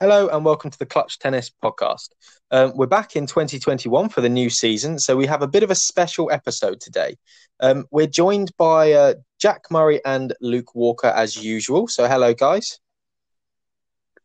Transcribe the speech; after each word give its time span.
Hello 0.00 0.28
and 0.28 0.44
welcome 0.44 0.70
to 0.70 0.78
the 0.78 0.86
Clutch 0.86 1.18
Tennis 1.18 1.50
Podcast. 1.50 2.10
Um, 2.52 2.70
we're 2.76 2.86
back 2.86 3.16
in 3.16 3.26
2021 3.26 4.10
for 4.10 4.20
the 4.20 4.28
new 4.28 4.48
season, 4.48 4.96
so 5.00 5.16
we 5.16 5.26
have 5.26 5.42
a 5.42 5.48
bit 5.48 5.64
of 5.64 5.72
a 5.72 5.74
special 5.74 6.30
episode 6.30 6.80
today. 6.80 7.16
Um, 7.58 7.84
we're 7.90 8.06
joined 8.06 8.56
by 8.56 8.92
uh, 8.92 9.14
Jack 9.40 9.64
Murray 9.72 10.00
and 10.04 10.34
Luke 10.40 10.76
Walker 10.76 11.08
as 11.08 11.42
usual. 11.42 11.88
So, 11.88 12.06
hello, 12.06 12.32
guys. 12.32 12.78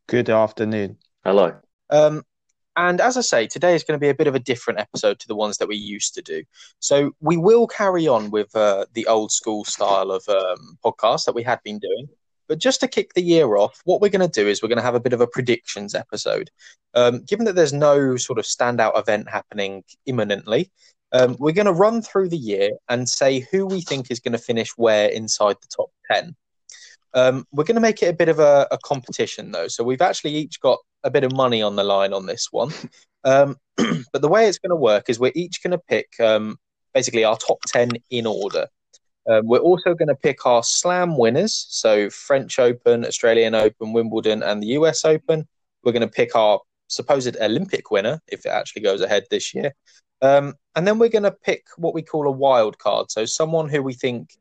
Good 0.05 0.29
afternoon. 0.29 0.97
Hello. 1.23 1.55
Um, 1.89 2.21
and 2.75 3.01
as 3.01 3.17
I 3.17 3.21
say, 3.21 3.47
today 3.47 3.73
is 3.73 3.83
going 3.83 3.99
to 3.99 4.03
be 4.03 4.09
a 4.09 4.15
bit 4.15 4.27
of 4.27 4.35
a 4.35 4.39
different 4.39 4.79
episode 4.79 5.17
to 5.21 5.27
the 5.27 5.35
ones 5.35 5.57
that 5.57 5.67
we 5.67 5.75
used 5.75 6.13
to 6.13 6.21
do. 6.21 6.43
So, 6.81 7.13
we 7.19 7.35
will 7.35 7.65
carry 7.65 8.07
on 8.07 8.29
with 8.29 8.55
uh, 8.55 8.85
the 8.93 9.07
old 9.07 9.31
school 9.31 9.65
style 9.65 10.11
of 10.11 10.23
um, 10.29 10.77
podcast 10.85 11.25
that 11.25 11.33
we 11.33 11.41
had 11.41 11.63
been 11.63 11.79
doing. 11.79 12.09
But 12.53 12.59
just 12.59 12.81
to 12.81 12.87
kick 12.87 13.15
the 13.15 13.23
year 13.23 13.55
off, 13.55 13.81
what 13.83 13.99
we're 13.99 14.09
going 14.09 14.29
to 14.29 14.41
do 14.41 14.47
is 14.47 14.61
we're 14.61 14.69
going 14.69 14.77
to 14.77 14.83
have 14.83 14.93
a 14.93 14.99
bit 14.99 15.13
of 15.13 15.21
a 15.21 15.25
predictions 15.25 15.95
episode. 15.95 16.51
Um, 16.93 17.23
given 17.23 17.45
that 17.45 17.55
there's 17.55 17.73
no 17.73 18.15
sort 18.15 18.37
of 18.37 18.45
standout 18.45 18.95
event 18.95 19.27
happening 19.27 19.83
imminently, 20.05 20.69
um, 21.13 21.35
we're 21.39 21.53
going 21.53 21.65
to 21.65 21.73
run 21.73 22.03
through 22.03 22.29
the 22.29 22.37
year 22.37 22.73
and 22.89 23.09
say 23.09 23.39
who 23.51 23.65
we 23.65 23.81
think 23.81 24.11
is 24.11 24.19
going 24.19 24.33
to 24.33 24.37
finish 24.37 24.69
where 24.77 25.09
inside 25.09 25.55
the 25.63 25.67
top 25.75 25.89
10. 26.11 26.35
Um, 27.15 27.47
we're 27.51 27.63
going 27.63 27.73
to 27.73 27.81
make 27.81 28.03
it 28.03 28.09
a 28.09 28.15
bit 28.15 28.29
of 28.29 28.37
a, 28.37 28.67
a, 28.69 28.77
competition, 28.85 29.49
though. 29.49 29.67
So 29.67 29.83
we've 29.83 29.99
actually 29.99 30.35
each 30.35 30.61
got 30.61 30.77
a 31.03 31.09
bit 31.09 31.23
of 31.23 31.31
money 31.31 31.63
on 31.63 31.75
the 31.75 31.83
line 31.83 32.13
on 32.13 32.27
this 32.27 32.49
one. 32.51 32.71
Um, 33.23 33.55
but 33.77 34.21
the 34.21 34.27
way 34.27 34.47
it's 34.47 34.59
going 34.59 34.69
to 34.69 34.75
work 34.75 35.09
is 35.09 35.17
we're 35.17 35.31
each 35.33 35.63
going 35.63 35.71
to 35.71 35.81
pick 35.89 36.09
um, 36.19 36.57
basically 36.93 37.23
our 37.23 37.35
top 37.35 37.57
10 37.65 37.93
in 38.11 38.27
order. 38.27 38.67
Um, 39.29 39.47
we're 39.47 39.59
also 39.59 39.93
going 39.93 40.09
to 40.09 40.15
pick 40.15 40.45
our 40.45 40.63
slam 40.63 41.17
winners, 41.17 41.65
so 41.69 42.09
French 42.09 42.59
Open, 42.59 43.05
Australian 43.05 43.55
Open, 43.55 43.93
Wimbledon, 43.93 44.43
and 44.43 44.61
the 44.61 44.67
US 44.67 45.05
Open. 45.05 45.47
We're 45.83 45.93
going 45.93 46.01
to 46.01 46.07
pick 46.07 46.35
our 46.35 46.59
supposed 46.87 47.35
Olympic 47.37 47.89
winner 47.91 48.21
if 48.27 48.45
it 48.45 48.49
actually 48.49 48.81
goes 48.81 49.01
ahead 49.01 49.25
this 49.29 49.53
year. 49.53 49.73
Um, 50.21 50.55
and 50.75 50.87
then 50.87 50.99
we're 50.99 51.09
going 51.09 51.23
to 51.23 51.31
pick 51.31 51.65
what 51.77 51.93
we 51.93 52.01
call 52.01 52.27
a 52.27 52.31
wild 52.31 52.77
card, 52.77 53.11
so 53.11 53.25
someone 53.25 53.69
who 53.69 53.81
we 53.81 53.93
think 53.93 54.31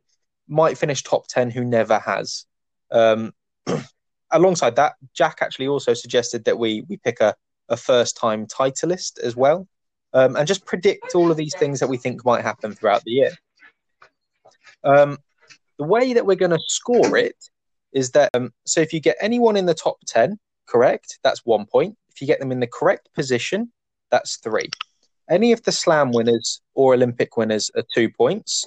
might 0.48 0.78
finish 0.78 1.02
top 1.02 1.26
10 1.28 1.50
who 1.50 1.64
never 1.64 1.98
has. 1.98 2.46
Um, 2.90 3.32
alongside 4.30 4.76
that, 4.76 4.94
Jack 5.14 5.38
actually 5.40 5.68
also 5.68 5.94
suggested 5.94 6.44
that 6.44 6.58
we, 6.58 6.84
we 6.88 6.96
pick 6.98 7.20
a, 7.20 7.34
a 7.68 7.76
first 7.76 8.16
time 8.16 8.46
titleist 8.46 9.18
as 9.20 9.34
well 9.36 9.66
um, 10.12 10.36
and 10.36 10.46
just 10.46 10.66
predict 10.66 11.14
all 11.14 11.30
of 11.30 11.36
these 11.36 11.54
things 11.56 11.80
that 11.80 11.88
we 11.88 11.96
think 11.96 12.24
might 12.24 12.42
happen 12.42 12.72
throughout 12.72 13.02
the 13.04 13.12
year. 13.12 13.32
Um, 14.84 15.18
the 15.78 15.84
way 15.84 16.12
that 16.12 16.26
we're 16.26 16.36
going 16.36 16.50
to 16.50 16.60
score 16.66 17.16
it 17.16 17.36
is 17.92 18.10
that 18.12 18.30
um, 18.34 18.52
so 18.64 18.80
if 18.80 18.92
you 18.92 19.00
get 19.00 19.16
anyone 19.20 19.56
in 19.56 19.66
the 19.66 19.74
top 19.74 19.96
10 20.06 20.38
correct, 20.66 21.18
that's 21.22 21.44
one 21.44 21.66
point. 21.66 21.96
If 22.08 22.20
you 22.20 22.26
get 22.26 22.40
them 22.40 22.52
in 22.52 22.60
the 22.60 22.66
correct 22.66 23.08
position, 23.14 23.72
that's 24.10 24.36
three. 24.36 24.68
Any 25.30 25.52
of 25.52 25.62
the 25.62 25.72
slam 25.72 26.12
winners 26.12 26.60
or 26.74 26.94
Olympic 26.94 27.36
winners 27.36 27.70
are 27.76 27.84
two 27.94 28.10
points. 28.10 28.66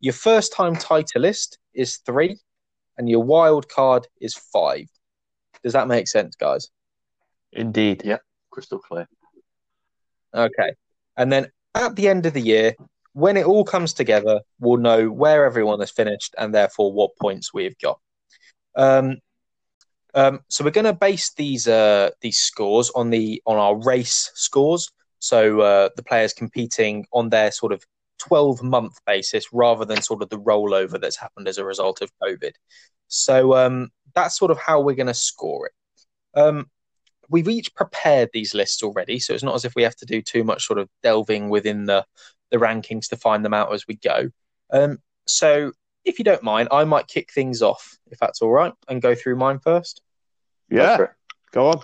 Your 0.00 0.14
first 0.14 0.52
time 0.52 0.74
titleist 0.76 1.58
is 1.74 1.98
three, 1.98 2.38
and 2.98 3.08
your 3.08 3.22
wild 3.22 3.68
card 3.68 4.06
is 4.20 4.34
five. 4.34 4.86
Does 5.62 5.72
that 5.72 5.88
make 5.88 6.08
sense, 6.08 6.36
guys? 6.36 6.68
Indeed. 7.52 8.02
Yeah, 8.04 8.18
crystal 8.50 8.78
clear. 8.78 9.08
Okay. 10.34 10.74
And 11.16 11.32
then 11.32 11.50
at 11.74 11.96
the 11.96 12.08
end 12.08 12.26
of 12.26 12.34
the 12.34 12.40
year, 12.40 12.74
when 13.16 13.38
it 13.38 13.46
all 13.46 13.64
comes 13.64 13.94
together, 13.94 14.42
we'll 14.60 14.76
know 14.76 15.08
where 15.08 15.46
everyone 15.46 15.80
has 15.80 15.90
finished 15.90 16.34
and 16.36 16.54
therefore 16.54 16.92
what 16.92 17.16
points 17.16 17.54
we've 17.54 17.78
got. 17.78 17.98
Um, 18.76 19.16
um, 20.12 20.40
so 20.50 20.62
we're 20.62 20.70
going 20.70 20.84
to 20.84 20.92
base 20.92 21.32
these 21.32 21.66
uh, 21.66 22.10
these 22.20 22.36
scores 22.36 22.90
on 22.90 23.08
the 23.08 23.42
on 23.46 23.56
our 23.56 23.74
race 23.74 24.30
scores. 24.34 24.90
So 25.18 25.62
uh, 25.62 25.88
the 25.96 26.02
players 26.02 26.34
competing 26.34 27.06
on 27.10 27.30
their 27.30 27.50
sort 27.52 27.72
of 27.72 27.82
12 28.18 28.62
month 28.62 28.98
basis 29.06 29.50
rather 29.50 29.86
than 29.86 30.02
sort 30.02 30.22
of 30.22 30.28
the 30.28 30.38
rollover 30.38 31.00
that's 31.00 31.16
happened 31.16 31.48
as 31.48 31.56
a 31.56 31.64
result 31.64 32.02
of 32.02 32.12
COVID. 32.22 32.52
So 33.08 33.54
um, 33.54 33.88
that's 34.14 34.38
sort 34.38 34.50
of 34.50 34.58
how 34.58 34.82
we're 34.82 34.94
going 34.94 35.06
to 35.06 35.14
score 35.14 35.68
it. 35.68 36.38
Um, 36.38 36.66
we've 37.30 37.48
each 37.48 37.74
prepared 37.74 38.28
these 38.34 38.52
lists 38.52 38.82
already, 38.82 39.20
so 39.20 39.32
it's 39.32 39.42
not 39.42 39.54
as 39.54 39.64
if 39.64 39.74
we 39.74 39.84
have 39.84 39.96
to 39.96 40.06
do 40.06 40.20
too 40.20 40.44
much 40.44 40.66
sort 40.66 40.78
of 40.78 40.90
delving 41.02 41.48
within 41.48 41.86
the 41.86 42.04
the 42.50 42.58
rankings 42.58 43.08
to 43.08 43.16
find 43.16 43.44
them 43.44 43.54
out 43.54 43.72
as 43.72 43.86
we 43.86 43.96
go. 43.96 44.30
Um, 44.72 44.98
so, 45.26 45.72
if 46.04 46.18
you 46.18 46.24
don't 46.24 46.42
mind, 46.42 46.68
I 46.70 46.84
might 46.84 47.08
kick 47.08 47.32
things 47.32 47.62
off, 47.62 47.96
if 48.10 48.18
that's 48.18 48.40
all 48.42 48.50
right, 48.50 48.72
and 48.88 49.02
go 49.02 49.14
through 49.14 49.36
mine 49.36 49.58
first. 49.58 50.02
Yeah, 50.70 51.06
go 51.52 51.70
on. 51.70 51.80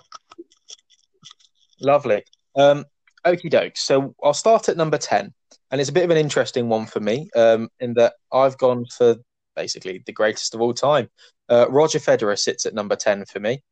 Lovely. 1.81 2.23
Um, 2.55 2.85
Okie 3.25 3.49
doke. 3.49 3.77
So, 3.77 4.15
I'll 4.23 4.33
start 4.33 4.69
at 4.69 4.77
number 4.77 4.97
10. 4.97 5.33
And 5.71 5.81
it's 5.81 5.89
a 5.89 5.93
bit 5.93 6.03
of 6.03 6.11
an 6.11 6.17
interesting 6.17 6.69
one 6.69 6.85
for 6.85 6.99
me 6.99 7.29
um, 7.35 7.67
in 7.79 7.95
that 7.95 8.13
I've 8.31 8.57
gone 8.59 8.85
for 8.85 9.15
basically 9.55 10.03
the 10.05 10.11
greatest 10.11 10.53
of 10.53 10.61
all 10.61 10.73
time. 10.73 11.09
Uh, 11.49 11.65
Roger 11.69 11.99
Federer 11.99 12.37
sits 12.37 12.65
at 12.65 12.75
number 12.75 12.95
10 12.95 13.25
for 13.25 13.39
me. 13.39 13.63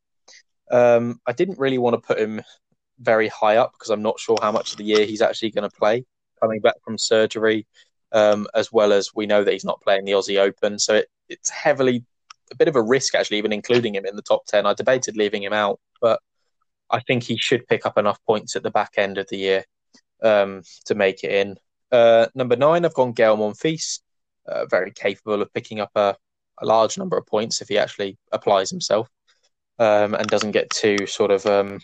Um, 0.70 1.20
I 1.26 1.32
didn't 1.32 1.58
really 1.58 1.78
want 1.78 1.94
to 1.94 2.00
put 2.00 2.18
him 2.18 2.42
very 2.98 3.28
high 3.28 3.56
up 3.56 3.72
because 3.72 3.90
I'm 3.90 4.02
not 4.02 4.18
sure 4.18 4.38
how 4.40 4.52
much 4.52 4.72
of 4.72 4.78
the 4.78 4.84
year 4.84 5.06
he's 5.06 5.22
actually 5.22 5.50
going 5.50 5.68
to 5.68 5.76
play 5.76 6.04
coming 6.42 6.60
back 6.60 6.74
from 6.84 6.98
surgery, 6.98 7.66
um, 8.12 8.46
as 8.54 8.72
well 8.72 8.92
as 8.92 9.14
we 9.14 9.26
know 9.26 9.44
that 9.44 9.52
he's 9.52 9.64
not 9.64 9.80
playing 9.80 10.04
the 10.04 10.12
Aussie 10.12 10.38
Open. 10.38 10.78
So 10.78 10.94
it, 10.96 11.08
it's 11.28 11.48
heavily 11.48 12.04
a 12.50 12.56
bit 12.56 12.68
of 12.68 12.76
a 12.76 12.82
risk, 12.82 13.14
actually, 13.14 13.38
even 13.38 13.52
including 13.52 13.94
him 13.94 14.04
in 14.04 14.16
the 14.16 14.22
top 14.22 14.44
10. 14.46 14.66
I 14.66 14.74
debated 14.74 15.16
leaving 15.16 15.42
him 15.42 15.52
out, 15.52 15.80
but 16.00 16.20
I 16.90 17.00
think 17.00 17.22
he 17.22 17.38
should 17.38 17.66
pick 17.66 17.86
up 17.86 17.96
enough 17.96 18.18
points 18.26 18.56
at 18.56 18.62
the 18.62 18.70
back 18.70 18.92
end 18.98 19.18
of 19.18 19.28
the 19.28 19.38
year 19.38 19.64
um, 20.22 20.62
to 20.86 20.94
make 20.94 21.24
it 21.24 21.32
in. 21.32 21.56
Uh, 21.90 22.26
number 22.34 22.56
nine, 22.56 22.84
I've 22.84 22.94
gone 22.94 23.12
Gael 23.12 23.36
Monfils, 23.36 24.00
uh, 24.46 24.66
very 24.66 24.90
capable 24.90 25.40
of 25.42 25.52
picking 25.52 25.80
up 25.80 25.90
a, 25.94 26.16
a, 26.60 26.66
large 26.66 26.98
number 26.98 27.16
of 27.16 27.26
points 27.26 27.60
if 27.60 27.68
he 27.68 27.78
actually 27.78 28.18
applies 28.32 28.70
himself 28.70 29.08
um, 29.78 30.14
and 30.14 30.26
doesn't 30.26 30.52
get 30.52 30.70
too 30.70 31.06
sort 31.06 31.30
of 31.30 31.44
um, 31.46 31.80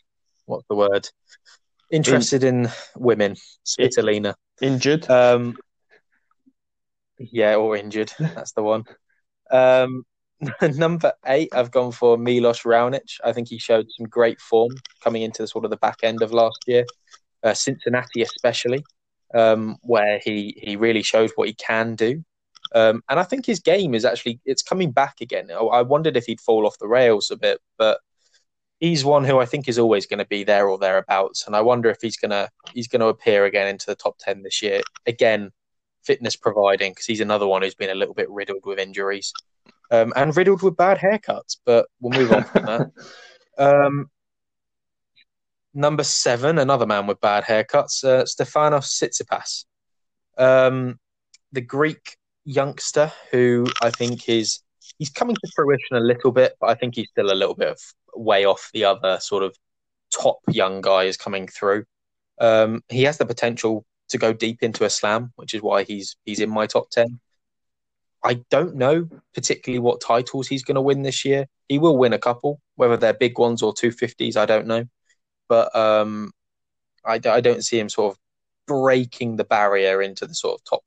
what's 0.47 0.67
the 0.69 0.75
word 0.75 1.09
interested 1.91 2.45
in, 2.45 2.65
in 2.65 2.71
women, 2.97 3.37
Svitolina. 3.65 4.35
Injured. 4.61 5.09
Um, 5.09 5.57
yeah, 7.19 7.57
or 7.57 7.77
injured. 7.77 8.13
That's 8.19 8.53
the 8.53 8.63
one. 8.63 8.85
Um, 9.51 10.05
number 10.63 11.13
eight, 11.27 11.51
I've 11.53 11.71
gone 11.71 11.93
for 11.93 12.17
Milos 12.17 12.63
Raonic. 12.63 13.19
I 13.25 13.33
think 13.33 13.49
he 13.49 13.59
showed 13.59 13.87
some 13.97 14.07
great 14.07 14.41
form 14.41 14.73
coming 15.03 15.23
into 15.23 15.43
the 15.43 15.49
sort 15.49 15.65
of 15.65 15.71
the 15.71 15.77
back 15.77 15.99
end 16.03 16.23
of 16.23 16.33
last 16.33 16.59
year, 16.67 16.85
uh, 17.43 17.55
Cincinnati 17.55 18.23
especially, 18.23 18.85
um, 19.35 19.77
where 19.83 20.21
he 20.23 20.55
he 20.63 20.77
really 20.77 21.03
shows 21.03 21.33
what 21.35 21.49
he 21.49 21.55
can 21.55 21.97
do. 21.97 22.25
Um, 22.75 23.03
and 23.09 23.19
I 23.19 23.25
think 23.25 23.47
his 23.47 23.61
game 23.61 23.95
is 23.95 24.05
actually 24.05 24.41
it's 24.45 24.63
coming 24.63 24.93
back 24.93 25.17
again. 25.21 25.51
I 25.51 25.83
wondered 25.83 26.17
if 26.17 26.27
he'd 26.27 26.41
fall 26.41 26.67
off 26.67 26.79
the 26.79 26.89
rails 26.89 27.31
a 27.31 27.37
bit, 27.37 27.61
but 27.77 28.01
he's 28.81 29.05
one 29.05 29.25
who 29.25 29.39
I 29.39 29.47
think 29.47 29.69
is 29.69 29.79
always 29.79 30.07
going 30.07 30.19
to 30.19 30.27
be 30.27 30.45
there 30.45 30.69
or 30.69 30.79
thereabouts, 30.79 31.47
and 31.47 31.55
I 31.57 31.61
wonder 31.61 31.91
if 31.91 31.99
he's 32.01 32.17
gonna 32.17 32.49
he's 32.73 32.89
going 32.89 33.01
to 33.01 33.07
appear 33.07 33.45
again 33.45 33.69
into 33.69 33.87
the 33.87 33.95
top 33.95 34.17
ten 34.19 34.43
this 34.43 34.63
year. 34.63 34.81
Again, 35.07 35.51
fitness 36.05 36.37
providing, 36.37 36.93
because 36.93 37.07
he's 37.07 37.21
another 37.21 37.47
one 37.47 37.63
who's 37.63 37.75
been 37.75 37.91
a 37.91 37.95
little 37.95 38.15
bit 38.15 38.31
riddled 38.31 38.65
with 38.65 38.79
injuries 38.79 39.33
um, 39.91 40.13
and 40.17 40.37
riddled 40.37 40.63
with 40.63 40.77
bad 40.77 40.99
haircuts. 40.99 41.57
But 41.65 41.87
we'll 42.01 42.19
move 42.19 42.33
on 42.33 42.45
from 42.45 42.67
that. 42.67 42.91
Um, 43.61 44.09
number 45.75 46.05
seven, 46.05 46.59
another 46.59 46.87
man 46.87 47.09
with 47.09 47.21
bad 47.21 47.43
haircuts, 47.43 48.05
uh, 48.05 48.23
Stefanos 48.23 48.87
Tsitsipas, 48.87 49.65
um, 50.39 51.01
the 51.51 51.61
Greek 51.61 52.17
youngster 52.45 53.11
who 53.33 53.67
I 53.83 53.91
think 53.91 54.29
is 54.29 54.61
he's 54.99 55.11
coming 55.11 55.37
to 55.37 55.53
fruition 55.55 55.97
a 55.97 56.01
little 56.01 56.33
bit, 56.33 56.55
but 56.61 56.71
I 56.71 56.75
think 56.75 56.97
he's 56.97 57.09
still 57.11 57.33
a 57.33 57.35
little 57.35 57.55
bit 57.55 57.69
of 57.69 57.79
way 58.15 58.45
off 58.45 58.71
the 58.73 58.85
other 58.85 59.19
sort 59.21 59.43
of 59.43 59.57
top 60.11 60.39
young 60.49 60.81
guys 60.81 61.17
coming 61.17 61.47
through. 61.47 61.85
Um, 62.41 62.83
he 62.89 63.05
has 63.05 63.19
the 63.19 63.27
potential 63.27 63.85
to 64.09 64.19
go 64.19 64.33
deep 64.33 64.63
into 64.63 64.85
a 64.85 64.91
slam, 64.91 65.33
which 65.37 65.55
is 65.55 65.63
why 65.63 65.85
he's 65.85 66.17
he's 66.25 66.41
in 66.41 66.51
my 66.51 66.67
top 66.67 66.91
ten. 66.91 67.21
I 68.25 68.41
don't 68.51 68.75
know 68.75 69.09
particularly 69.35 69.79
what 69.79 70.01
titles 70.01 70.49
he's 70.49 70.65
going 70.65 70.75
to 70.75 70.81
win 70.81 71.03
this 71.03 71.25
year. 71.25 71.47
He 71.69 71.79
will 71.79 71.97
win 71.97 72.13
a 72.13 72.19
couple, 72.19 72.61
whether 72.75 72.97
they're 72.97 73.13
big 73.13 73.39
ones 73.39 73.63
or 73.63 73.73
two 73.73 73.93
fifties, 73.93 74.37
I 74.37 74.47
don't 74.47 74.67
know. 74.67 74.85
But 75.49 75.75
um, 75.77 76.33
I, 77.05 77.15
I 77.15 77.41
don't 77.41 77.65
see 77.65 77.79
him 77.79 77.89
sort 77.89 78.15
of 78.15 78.19
breaking 78.67 79.37
the 79.37 79.45
barrier 79.45 80.03
into 80.03 80.27
the 80.27 80.35
sort 80.35 80.61
of 80.61 80.65
top 80.65 80.83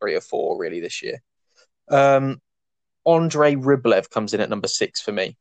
three 0.00 0.14
or 0.14 0.20
four 0.20 0.58
really 0.58 0.80
this 0.80 1.02
year. 1.02 1.22
Um, 1.88 2.40
Andre 3.06 3.54
Rublev 3.54 4.10
comes 4.10 4.34
in 4.34 4.40
at 4.40 4.50
number 4.50 4.68
six 4.68 5.00
for 5.00 5.12
me. 5.12 5.36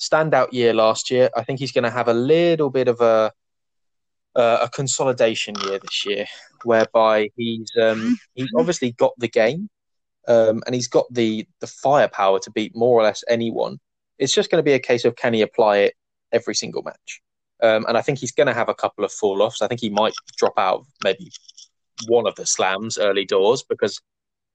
Standout 0.00 0.52
year 0.52 0.72
last 0.72 1.10
year. 1.10 1.30
I 1.36 1.44
think 1.44 1.58
he's 1.58 1.72
going 1.72 1.84
to 1.84 1.90
have 1.90 2.08
a 2.08 2.14
little 2.14 2.70
bit 2.70 2.88
of 2.88 3.00
a 3.00 3.32
uh, 4.34 4.60
a 4.62 4.68
consolidation 4.68 5.54
year 5.66 5.78
this 5.78 6.06
year, 6.06 6.26
whereby 6.64 7.28
he's 7.36 7.70
um, 7.80 8.18
he's 8.34 8.50
obviously 8.56 8.92
got 8.92 9.12
the 9.18 9.28
game, 9.28 9.68
um, 10.26 10.62
and 10.66 10.74
he's 10.74 10.88
got 10.88 11.06
the 11.12 11.46
the 11.60 11.66
firepower 11.66 12.38
to 12.40 12.50
beat 12.50 12.74
more 12.74 12.98
or 12.98 13.02
less 13.02 13.22
anyone. 13.28 13.78
It's 14.18 14.34
just 14.34 14.50
going 14.50 14.60
to 14.60 14.64
be 14.64 14.72
a 14.72 14.78
case 14.78 15.04
of 15.04 15.16
can 15.16 15.34
he 15.34 15.42
apply 15.42 15.78
it 15.78 15.94
every 16.32 16.54
single 16.54 16.82
match. 16.82 17.20
Um, 17.62 17.84
and 17.86 17.96
I 17.96 18.02
think 18.02 18.18
he's 18.18 18.32
going 18.32 18.48
to 18.48 18.54
have 18.54 18.68
a 18.68 18.74
couple 18.74 19.04
of 19.04 19.12
fall 19.12 19.42
offs. 19.42 19.62
I 19.62 19.68
think 19.68 19.80
he 19.80 19.90
might 19.90 20.14
drop 20.36 20.54
out 20.56 20.84
maybe 21.04 21.30
one 22.08 22.26
of 22.26 22.34
the 22.34 22.46
slams 22.46 22.98
early 22.98 23.24
doors 23.24 23.62
because 23.62 24.00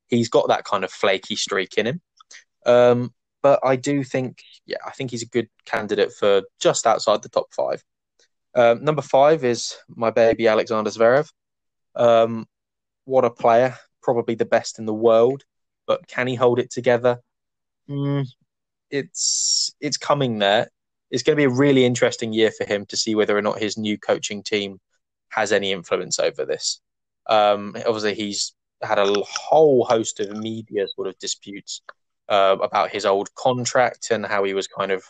he's 0.07 0.30
got 0.30 0.50
that 0.50 0.65
kind 0.65 0.83
of 0.83 0.92
flaky 0.92 1.36
streak 1.36 1.77
in 1.77 1.88
him. 1.88 2.01
Um, 2.67 3.13
but 3.41 3.61
I 3.63 3.77
do 3.77 4.03
think, 4.03 4.43
yeah, 4.65 4.77
I 4.85 4.91
think 4.91 5.09
he's 5.09 5.23
a 5.23 5.27
good 5.27 5.47
candidate 5.65 6.11
for 6.11 6.43
just 6.59 6.85
outside 6.85 7.23
the 7.23 7.29
top 7.29 7.53
five. 7.53 7.83
Um, 8.53 8.83
number 8.83 9.01
five 9.01 9.43
is 9.43 9.75
my 9.87 10.11
baby 10.11 10.47
Alexander 10.47 10.89
Zverev. 10.89 11.31
Um, 11.95 12.45
what 13.05 13.25
a 13.25 13.29
player! 13.29 13.77
Probably 14.03 14.35
the 14.35 14.45
best 14.45 14.79
in 14.79 14.85
the 14.85 14.93
world, 14.93 15.43
but 15.85 16.07
can 16.07 16.27
he 16.27 16.35
hold 16.35 16.59
it 16.59 16.69
together? 16.69 17.19
Mm, 17.89 18.27
it's 18.91 19.73
it's 19.79 19.97
coming 19.97 20.39
there. 20.39 20.69
It's 21.09 21.23
going 21.23 21.35
to 21.35 21.39
be 21.39 21.45
a 21.45 21.49
really 21.49 21.85
interesting 21.85 22.33
year 22.33 22.51
for 22.51 22.65
him 22.65 22.85
to 22.87 22.97
see 22.97 23.15
whether 23.15 23.37
or 23.37 23.41
not 23.41 23.59
his 23.59 23.77
new 23.77 23.97
coaching 23.97 24.43
team 24.43 24.79
has 25.29 25.51
any 25.51 25.71
influence 25.71 26.19
over 26.19 26.45
this. 26.45 26.81
Um, 27.27 27.75
obviously, 27.75 28.15
he's 28.15 28.53
had 28.81 28.99
a 28.99 29.13
whole 29.23 29.85
host 29.85 30.19
of 30.19 30.35
media 30.37 30.85
sort 30.95 31.07
of 31.07 31.17
disputes 31.19 31.81
uh, 32.29 32.57
about 32.62 32.89
his 32.89 33.06
old 33.06 33.33
contract 33.35 34.12
and 34.12 34.25
how 34.25 34.44
he 34.44 34.53
was 34.53 34.68
kind 34.68 34.91
of 34.91 35.03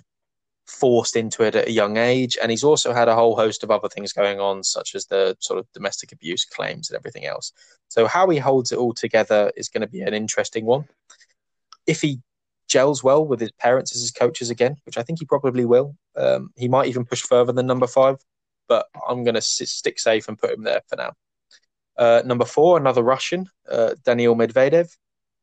forced 0.67 1.15
into 1.15 1.43
it 1.43 1.55
at 1.55 1.67
a 1.67 1.71
young 1.71 1.97
age. 1.97 2.37
And 2.41 2.51
he's 2.51 2.63
also 2.63 2.93
had 2.93 3.07
a 3.07 3.15
whole 3.15 3.35
host 3.35 3.63
of 3.63 3.71
other 3.71 3.89
things 3.89 4.13
going 4.13 4.39
on, 4.39 4.63
such 4.63 4.95
as 4.95 5.05
the 5.05 5.35
sort 5.39 5.59
of 5.59 5.71
domestic 5.73 6.11
abuse 6.11 6.45
claims 6.45 6.89
and 6.89 6.97
everything 6.97 7.25
else. 7.25 7.51
So, 7.87 8.05
how 8.05 8.29
he 8.29 8.37
holds 8.37 8.71
it 8.71 8.77
all 8.77 8.93
together 8.93 9.51
is 9.55 9.69
going 9.69 9.81
to 9.81 9.87
be 9.87 10.01
an 10.01 10.13
interesting 10.13 10.65
one. 10.65 10.85
If 11.85 12.01
he 12.01 12.19
gels 12.67 13.01
well 13.01 13.25
with 13.25 13.39
his 13.39 13.51
parents 13.53 13.95
as 13.95 14.01
his 14.01 14.11
coaches 14.11 14.49
again, 14.49 14.75
which 14.85 14.97
I 14.97 15.03
think 15.03 15.19
he 15.19 15.25
probably 15.25 15.65
will, 15.65 15.95
um, 16.17 16.51
he 16.57 16.67
might 16.67 16.87
even 16.87 17.05
push 17.05 17.21
further 17.21 17.53
than 17.53 17.65
number 17.65 17.87
five, 17.87 18.17
but 18.67 18.87
I'm 19.07 19.23
going 19.23 19.35
to 19.35 19.41
stick 19.41 19.99
safe 19.99 20.27
and 20.27 20.37
put 20.37 20.51
him 20.51 20.63
there 20.63 20.81
for 20.87 20.97
now. 20.97 21.13
Uh, 21.97 22.21
number 22.25 22.45
four, 22.45 22.77
another 22.77 23.01
Russian, 23.01 23.47
uh, 23.71 23.95
Daniil 24.03 24.35
Medvedev, 24.35 24.95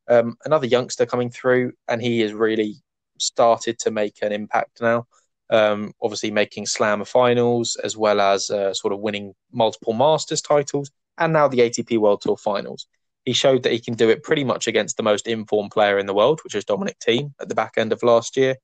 um, 0.08 0.36
another 0.44 0.66
youngster 0.66 1.06
coming 1.06 1.30
through, 1.30 1.72
and 1.88 2.00
he 2.00 2.20
has 2.20 2.32
really 2.32 2.76
started 3.18 3.78
to 3.80 3.90
make 3.90 4.22
an 4.22 4.32
impact 4.32 4.80
now. 4.80 5.06
Um, 5.50 5.92
obviously, 6.02 6.30
making 6.30 6.66
Slam 6.66 7.04
finals 7.04 7.76
as 7.76 7.96
well 7.96 8.20
as 8.20 8.50
uh, 8.50 8.74
sort 8.74 8.92
of 8.92 9.00
winning 9.00 9.34
multiple 9.52 9.92
Masters 9.92 10.40
titles, 10.40 10.90
and 11.18 11.32
now 11.32 11.48
the 11.48 11.58
ATP 11.58 11.98
World 11.98 12.22
Tour 12.22 12.36
finals. 12.36 12.86
He 13.24 13.32
showed 13.32 13.62
that 13.62 13.72
he 13.72 13.80
can 13.80 13.94
do 13.94 14.10
it 14.10 14.22
pretty 14.22 14.44
much 14.44 14.66
against 14.66 14.98
the 14.98 15.02
most 15.02 15.26
informed 15.26 15.70
player 15.70 15.98
in 15.98 16.04
the 16.04 16.12
world, 16.12 16.40
which 16.44 16.54
is 16.54 16.64
Dominic 16.64 16.98
Thiem 16.98 17.32
at 17.40 17.48
the 17.48 17.54
back 17.54 17.74
end 17.78 17.90
of 17.92 18.02
last 18.02 18.36
year. 18.36 18.56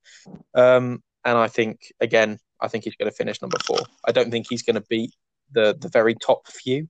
Um, 0.54 1.02
and 1.24 1.38
I 1.38 1.48
think, 1.48 1.92
again, 1.98 2.38
I 2.60 2.68
think 2.68 2.84
he's 2.84 2.96
going 2.96 3.10
to 3.10 3.16
finish 3.16 3.40
number 3.40 3.56
four. 3.64 3.78
I 4.04 4.12
don't 4.12 4.30
think 4.30 4.46
he's 4.50 4.62
going 4.62 4.74
to 4.74 4.84
beat 4.88 5.14
the 5.52 5.76
the 5.78 5.88
very 5.88 6.14
top 6.14 6.46
few, 6.46 6.88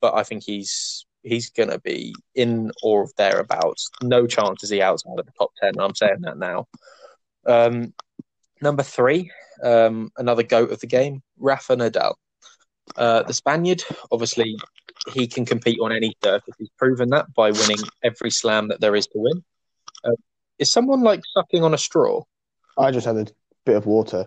but 0.00 0.14
I 0.14 0.24
think 0.24 0.42
he's 0.44 1.06
he's 1.26 1.50
going 1.50 1.70
to 1.70 1.80
be 1.80 2.14
in 2.34 2.70
or 2.82 3.08
thereabouts. 3.16 3.90
No 4.02 4.26
chance 4.26 4.62
is 4.62 4.70
he 4.70 4.80
outside 4.80 5.18
of 5.18 5.26
the 5.26 5.32
top 5.38 5.50
10. 5.62 5.74
I'm 5.78 5.94
saying 5.94 6.20
that 6.22 6.38
now. 6.38 6.66
Um, 7.46 7.92
number 8.62 8.82
three, 8.82 9.30
um, 9.62 10.10
another 10.16 10.42
goat 10.42 10.70
of 10.70 10.80
the 10.80 10.86
game, 10.86 11.22
Rafa 11.38 11.76
Nadal. 11.76 12.14
Uh, 12.96 13.22
the 13.24 13.34
Spaniard, 13.34 13.82
obviously, 14.12 14.56
he 15.12 15.26
can 15.26 15.44
compete 15.44 15.78
on 15.82 15.92
any 15.92 16.16
surface. 16.22 16.54
He's 16.58 16.70
proven 16.78 17.10
that 17.10 17.32
by 17.34 17.50
winning 17.50 17.78
every 18.02 18.30
slam 18.30 18.68
that 18.68 18.80
there 18.80 18.94
is 18.96 19.06
to 19.08 19.18
win. 19.18 19.44
Uh, 20.04 20.12
is 20.58 20.70
someone 20.70 21.02
like 21.02 21.20
sucking 21.34 21.64
on 21.64 21.74
a 21.74 21.78
straw? 21.78 22.22
I 22.78 22.90
just 22.92 23.06
had 23.06 23.16
a 23.16 23.26
bit 23.64 23.76
of 23.76 23.86
water. 23.86 24.26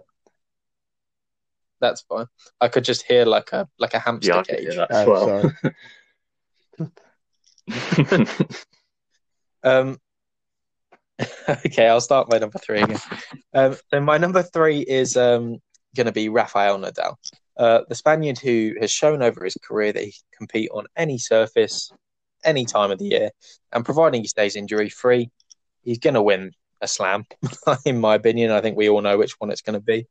That's 1.81 2.01
fine. 2.01 2.25
I 2.59 2.67
could 2.67 2.83
just 2.83 3.03
hear 3.03 3.23
like 3.25 3.53
a 3.53 3.67
like 3.79 3.93
a 3.93 3.99
hamster 3.99 4.33
Yeah, 4.33 4.39
I 4.39 4.43
cage. 4.43 4.57
can 4.57 4.71
hear 4.71 4.75
that 4.75 4.91
Oh, 4.91 4.95
as 4.99 5.07
well. 5.07 5.53
Um, 9.63 9.99
okay, 11.49 11.87
I'll 11.87 12.01
start 12.01 12.29
my 12.29 12.37
number 12.37 12.59
three 12.59 12.81
again. 12.81 12.99
Um, 13.53 13.75
so 13.89 13.99
my 13.99 14.17
number 14.17 14.41
three 14.41 14.79
is 14.79 15.17
um, 15.17 15.57
going 15.95 16.05
to 16.05 16.13
be 16.13 16.29
Rafael 16.29 16.79
Nadal, 16.79 17.15
uh, 17.57 17.81
the 17.89 17.95
Spaniard 17.95 18.39
who 18.39 18.75
has 18.79 18.91
shown 18.91 19.21
over 19.21 19.43
his 19.43 19.57
career 19.61 19.91
that 19.91 20.03
he 20.03 20.11
can 20.11 20.37
compete 20.37 20.69
on 20.73 20.85
any 20.95 21.17
surface, 21.17 21.91
any 22.45 22.65
time 22.65 22.91
of 22.91 22.99
the 22.99 23.05
year, 23.05 23.29
and 23.73 23.83
providing 23.83 24.21
he 24.21 24.27
stays 24.27 24.55
injury 24.55 24.89
free, 24.89 25.29
he's 25.83 25.99
going 25.99 26.13
to 26.13 26.21
win 26.21 26.51
a 26.81 26.87
slam. 26.87 27.25
in 27.85 27.99
my 27.99 28.15
opinion, 28.15 28.51
I 28.51 28.61
think 28.61 28.77
we 28.77 28.89
all 28.89 29.01
know 29.01 29.17
which 29.17 29.33
one 29.39 29.51
it's 29.51 29.61
going 29.61 29.79
to 29.79 29.85
be. 29.85 30.07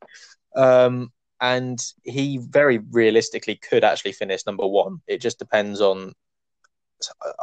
Um, 0.54 1.12
and 1.40 1.80
he 2.02 2.38
very 2.38 2.78
realistically 2.78 3.54
could 3.54 3.84
actually 3.84 4.12
finish 4.12 4.44
number 4.44 4.66
one. 4.66 5.00
It 5.06 5.20
just 5.20 5.38
depends 5.38 5.80
on 5.80 6.12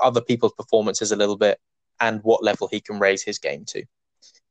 other 0.02 0.22
people's 0.22 0.54
performances 0.54 1.12
a 1.12 1.16
little 1.16 1.38
bit 1.38 1.60
and 2.00 2.22
what 2.24 2.44
level 2.44 2.68
he 2.70 2.82
can 2.82 3.00
raise 3.00 3.24
his 3.24 3.40
game 3.40 3.66
to. 3.66 3.84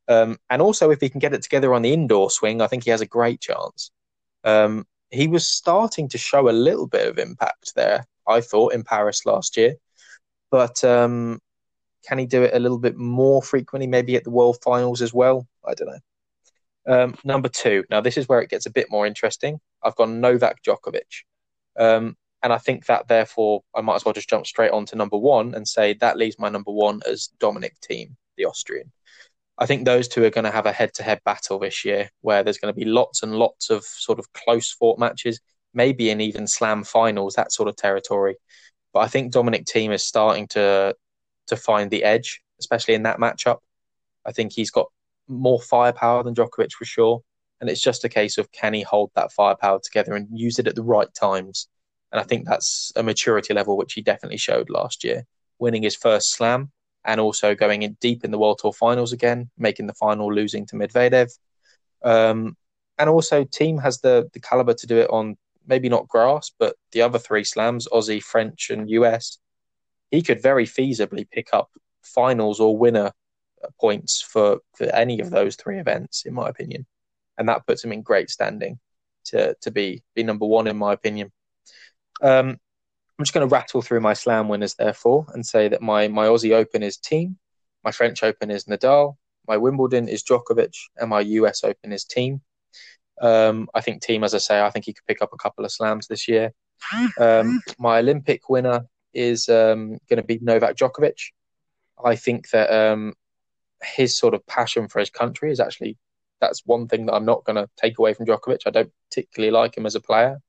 Um, 0.08 0.38
and 0.50 0.60
also, 0.60 0.90
if 0.90 1.00
he 1.00 1.08
can 1.08 1.20
get 1.20 1.34
it 1.34 1.42
together 1.42 1.74
on 1.74 1.82
the 1.82 1.92
indoor 1.92 2.30
swing, 2.30 2.60
I 2.60 2.66
think 2.66 2.84
he 2.84 2.90
has 2.90 3.00
a 3.00 3.06
great 3.06 3.40
chance. 3.40 3.90
Um, 4.44 4.86
he 5.10 5.28
was 5.28 5.46
starting 5.46 6.08
to 6.10 6.18
show 6.18 6.48
a 6.48 6.52
little 6.52 6.86
bit 6.86 7.08
of 7.08 7.18
impact 7.18 7.74
there, 7.74 8.04
I 8.26 8.40
thought, 8.40 8.74
in 8.74 8.82
Paris 8.82 9.24
last 9.24 9.56
year. 9.56 9.76
But 10.50 10.84
um, 10.84 11.40
can 12.06 12.18
he 12.18 12.26
do 12.26 12.42
it 12.42 12.54
a 12.54 12.58
little 12.58 12.78
bit 12.78 12.96
more 12.96 13.42
frequently, 13.42 13.86
maybe 13.86 14.16
at 14.16 14.24
the 14.24 14.30
World 14.30 14.58
Finals 14.62 15.02
as 15.02 15.14
well? 15.14 15.46
I 15.66 15.74
don't 15.74 15.88
know. 15.88 15.98
Um, 16.86 17.14
number 17.24 17.48
two. 17.48 17.84
Now, 17.90 18.00
this 18.00 18.18
is 18.18 18.28
where 18.28 18.40
it 18.40 18.50
gets 18.50 18.66
a 18.66 18.70
bit 18.70 18.90
more 18.90 19.06
interesting. 19.06 19.58
I've 19.82 19.96
got 19.96 20.10
Novak 20.10 20.62
Djokovic. 20.62 21.24
And 22.44 22.52
I 22.52 22.58
think 22.58 22.84
that 22.86 23.08
therefore 23.08 23.62
I 23.74 23.80
might 23.80 23.96
as 23.96 24.04
well 24.04 24.12
just 24.12 24.28
jump 24.28 24.46
straight 24.46 24.70
on 24.70 24.84
to 24.86 24.96
number 24.96 25.16
one 25.16 25.54
and 25.54 25.66
say 25.66 25.94
that 25.94 26.18
leaves 26.18 26.38
my 26.38 26.50
number 26.50 26.70
one 26.70 27.00
as 27.08 27.30
Dominic 27.40 27.74
Thiem, 27.80 28.14
the 28.36 28.44
Austrian. 28.44 28.92
I 29.56 29.64
think 29.64 29.84
those 29.84 30.08
two 30.08 30.24
are 30.24 30.30
going 30.30 30.44
to 30.44 30.50
have 30.50 30.66
a 30.66 30.72
head 30.72 30.92
to 30.94 31.02
head 31.02 31.20
battle 31.24 31.58
this 31.58 31.86
year 31.86 32.10
where 32.20 32.42
there's 32.42 32.58
going 32.58 32.74
to 32.74 32.78
be 32.78 32.84
lots 32.84 33.22
and 33.22 33.34
lots 33.36 33.70
of 33.70 33.82
sort 33.82 34.18
of 34.18 34.30
close 34.34 34.70
fought 34.70 34.98
matches, 34.98 35.40
maybe 35.72 36.10
in 36.10 36.20
even 36.20 36.46
slam 36.46 36.84
finals, 36.84 37.34
that 37.34 37.50
sort 37.50 37.68
of 37.68 37.76
territory. 37.76 38.36
But 38.92 39.00
I 39.00 39.08
think 39.08 39.32
Dominic 39.32 39.64
Thiem 39.64 39.92
is 39.92 40.04
starting 40.04 40.46
to 40.48 40.94
to 41.46 41.56
find 41.56 41.90
the 41.90 42.04
edge, 42.04 42.42
especially 42.60 42.94
in 42.94 43.04
that 43.04 43.18
matchup. 43.18 43.58
I 44.26 44.32
think 44.32 44.52
he's 44.52 44.70
got 44.70 44.90
more 45.28 45.62
firepower 45.62 46.22
than 46.22 46.34
Djokovic 46.34 46.72
for 46.72 46.84
sure. 46.84 47.22
And 47.60 47.70
it's 47.70 47.80
just 47.80 48.04
a 48.04 48.08
case 48.10 48.36
of 48.36 48.52
can 48.52 48.74
he 48.74 48.82
hold 48.82 49.12
that 49.14 49.32
firepower 49.32 49.80
together 49.82 50.14
and 50.14 50.28
use 50.30 50.58
it 50.58 50.66
at 50.66 50.74
the 50.74 50.82
right 50.82 51.12
times. 51.14 51.68
And 52.14 52.20
I 52.20 52.24
think 52.24 52.46
that's 52.46 52.92
a 52.94 53.02
maturity 53.02 53.54
level 53.54 53.76
which 53.76 53.94
he 53.94 54.00
definitely 54.00 54.38
showed 54.38 54.70
last 54.70 55.02
year, 55.02 55.24
winning 55.58 55.82
his 55.82 55.96
first 55.96 56.30
slam 56.30 56.70
and 57.04 57.20
also 57.20 57.56
going 57.56 57.82
in 57.82 57.96
deep 58.00 58.24
in 58.24 58.30
the 58.30 58.38
World 58.38 58.60
Tour 58.62 58.72
finals 58.72 59.12
again, 59.12 59.50
making 59.58 59.88
the 59.88 59.94
final, 59.94 60.32
losing 60.32 60.64
to 60.66 60.76
Medvedev. 60.76 61.36
Um, 62.04 62.56
and 62.98 63.10
also, 63.10 63.44
Thiem 63.44 63.82
has 63.82 64.00
the 64.00 64.30
the 64.32 64.38
caliber 64.38 64.74
to 64.74 64.86
do 64.86 64.98
it 64.98 65.10
on 65.10 65.36
maybe 65.66 65.88
not 65.88 66.06
grass, 66.06 66.52
but 66.56 66.76
the 66.92 67.02
other 67.02 67.18
three 67.18 67.42
slams, 67.42 67.88
Aussie, 67.88 68.22
French, 68.22 68.70
and 68.70 68.88
US. 68.90 69.38
He 70.12 70.22
could 70.22 70.40
very 70.40 70.66
feasibly 70.66 71.28
pick 71.28 71.48
up 71.52 71.68
finals 72.02 72.60
or 72.60 72.78
winner 72.78 73.10
points 73.80 74.22
for, 74.22 74.58
for 74.76 74.84
any 74.84 75.18
of 75.18 75.30
those 75.30 75.56
three 75.56 75.80
events, 75.80 76.24
in 76.26 76.34
my 76.34 76.48
opinion. 76.48 76.86
And 77.36 77.48
that 77.48 77.66
puts 77.66 77.82
him 77.82 77.90
in 77.90 78.02
great 78.02 78.30
standing 78.30 78.78
to, 79.26 79.56
to 79.62 79.70
be, 79.72 80.04
be 80.14 80.22
number 80.22 80.46
one, 80.46 80.68
in 80.68 80.76
my 80.76 80.92
opinion. 80.92 81.32
Um, 82.24 82.58
I'm 83.18 83.24
just 83.24 83.34
going 83.34 83.46
to 83.46 83.52
rattle 83.52 83.82
through 83.82 84.00
my 84.00 84.14
slam 84.14 84.48
winners, 84.48 84.74
therefore, 84.74 85.26
and 85.34 85.46
say 85.46 85.68
that 85.68 85.82
my, 85.82 86.08
my 86.08 86.26
Aussie 86.26 86.52
Open 86.52 86.82
is 86.82 86.96
Thiem, 86.98 87.36
my 87.84 87.92
French 87.92 88.22
Open 88.24 88.50
is 88.50 88.64
Nadal, 88.64 89.16
my 89.46 89.56
Wimbledon 89.56 90.08
is 90.08 90.24
Djokovic, 90.24 90.74
and 90.96 91.10
my 91.10 91.20
US 91.20 91.62
Open 91.62 91.92
is 91.92 92.04
Thiem. 92.04 92.40
Um, 93.20 93.68
I 93.74 93.82
think 93.82 94.02
Thiem, 94.02 94.24
as 94.24 94.34
I 94.34 94.38
say, 94.38 94.60
I 94.60 94.70
think 94.70 94.86
he 94.86 94.94
could 94.94 95.06
pick 95.06 95.22
up 95.22 95.32
a 95.32 95.36
couple 95.36 95.64
of 95.64 95.70
slams 95.70 96.08
this 96.08 96.26
year. 96.26 96.52
Um, 97.20 97.60
my 97.78 97.98
Olympic 97.98 98.48
winner 98.48 98.86
is 99.12 99.48
um, 99.48 99.98
going 100.08 100.16
to 100.16 100.24
be 100.24 100.38
Novak 100.42 100.76
Djokovic. 100.76 101.30
I 102.04 102.16
think 102.16 102.50
that 102.50 102.72
um, 102.72 103.14
his 103.82 104.16
sort 104.18 104.34
of 104.34 104.44
passion 104.46 104.88
for 104.88 104.98
his 104.98 105.10
country 105.10 105.52
is 105.52 105.60
actually 105.60 105.96
that's 106.40 106.62
one 106.66 106.88
thing 106.88 107.06
that 107.06 107.14
I'm 107.14 107.24
not 107.24 107.44
going 107.44 107.56
to 107.56 107.68
take 107.76 107.98
away 107.98 108.12
from 108.12 108.26
Djokovic. 108.26 108.60
I 108.66 108.70
don't 108.70 108.92
particularly 109.08 109.52
like 109.52 109.76
him 109.76 109.86
as 109.86 109.94
a 109.94 110.00
player 110.00 110.40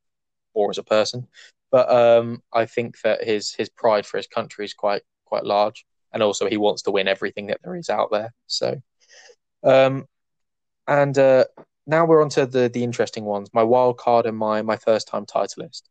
or 0.53 0.69
as 0.69 0.77
a 0.77 0.83
person, 0.83 1.27
but 1.75 1.91
um, 1.91 2.41
I 2.53 2.67
think 2.67 3.01
that 3.01 3.21
his 3.21 3.53
his 3.53 3.67
pride 3.67 4.05
for 4.05 4.15
his 4.15 4.27
country 4.27 4.63
is 4.63 4.73
quite 4.73 5.01
quite 5.25 5.43
large, 5.43 5.85
and 6.13 6.23
also 6.23 6.47
he 6.47 6.55
wants 6.55 6.83
to 6.83 6.91
win 6.91 7.09
everything 7.09 7.47
that 7.47 7.59
there 7.61 7.75
is 7.75 7.89
out 7.89 8.11
there. 8.11 8.33
So, 8.47 8.81
um, 9.61 10.05
and 10.87 11.17
uh, 11.17 11.43
now 11.85 12.05
we're 12.05 12.21
on 12.21 12.29
to 12.29 12.45
the 12.45 12.69
the 12.69 12.85
interesting 12.85 13.25
ones. 13.25 13.49
My 13.53 13.63
wild 13.63 13.97
card 13.97 14.25
and 14.25 14.37
my 14.37 14.61
my 14.61 14.77
first 14.77 15.09
time 15.09 15.25
titleist. 15.25 15.81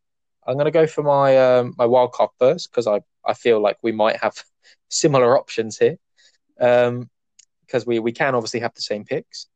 I'm 0.47 0.55
going 0.55 0.65
to 0.65 0.71
go 0.71 0.87
for 0.87 1.03
my 1.03 1.37
um, 1.37 1.75
my 1.77 1.85
wild 1.85 2.13
card 2.13 2.31
first 2.39 2.71
because 2.71 2.87
I 2.87 3.01
I 3.23 3.35
feel 3.35 3.59
like 3.61 3.77
we 3.83 3.91
might 3.91 4.17
have 4.23 4.43
similar 4.89 5.37
options 5.37 5.77
here. 5.77 5.97
Um, 6.59 7.11
because 7.67 7.85
we, 7.85 7.99
we 7.99 8.11
can 8.11 8.33
obviously 8.33 8.61
have 8.61 8.73
the 8.73 8.81
same 8.81 9.05
picks. 9.05 9.47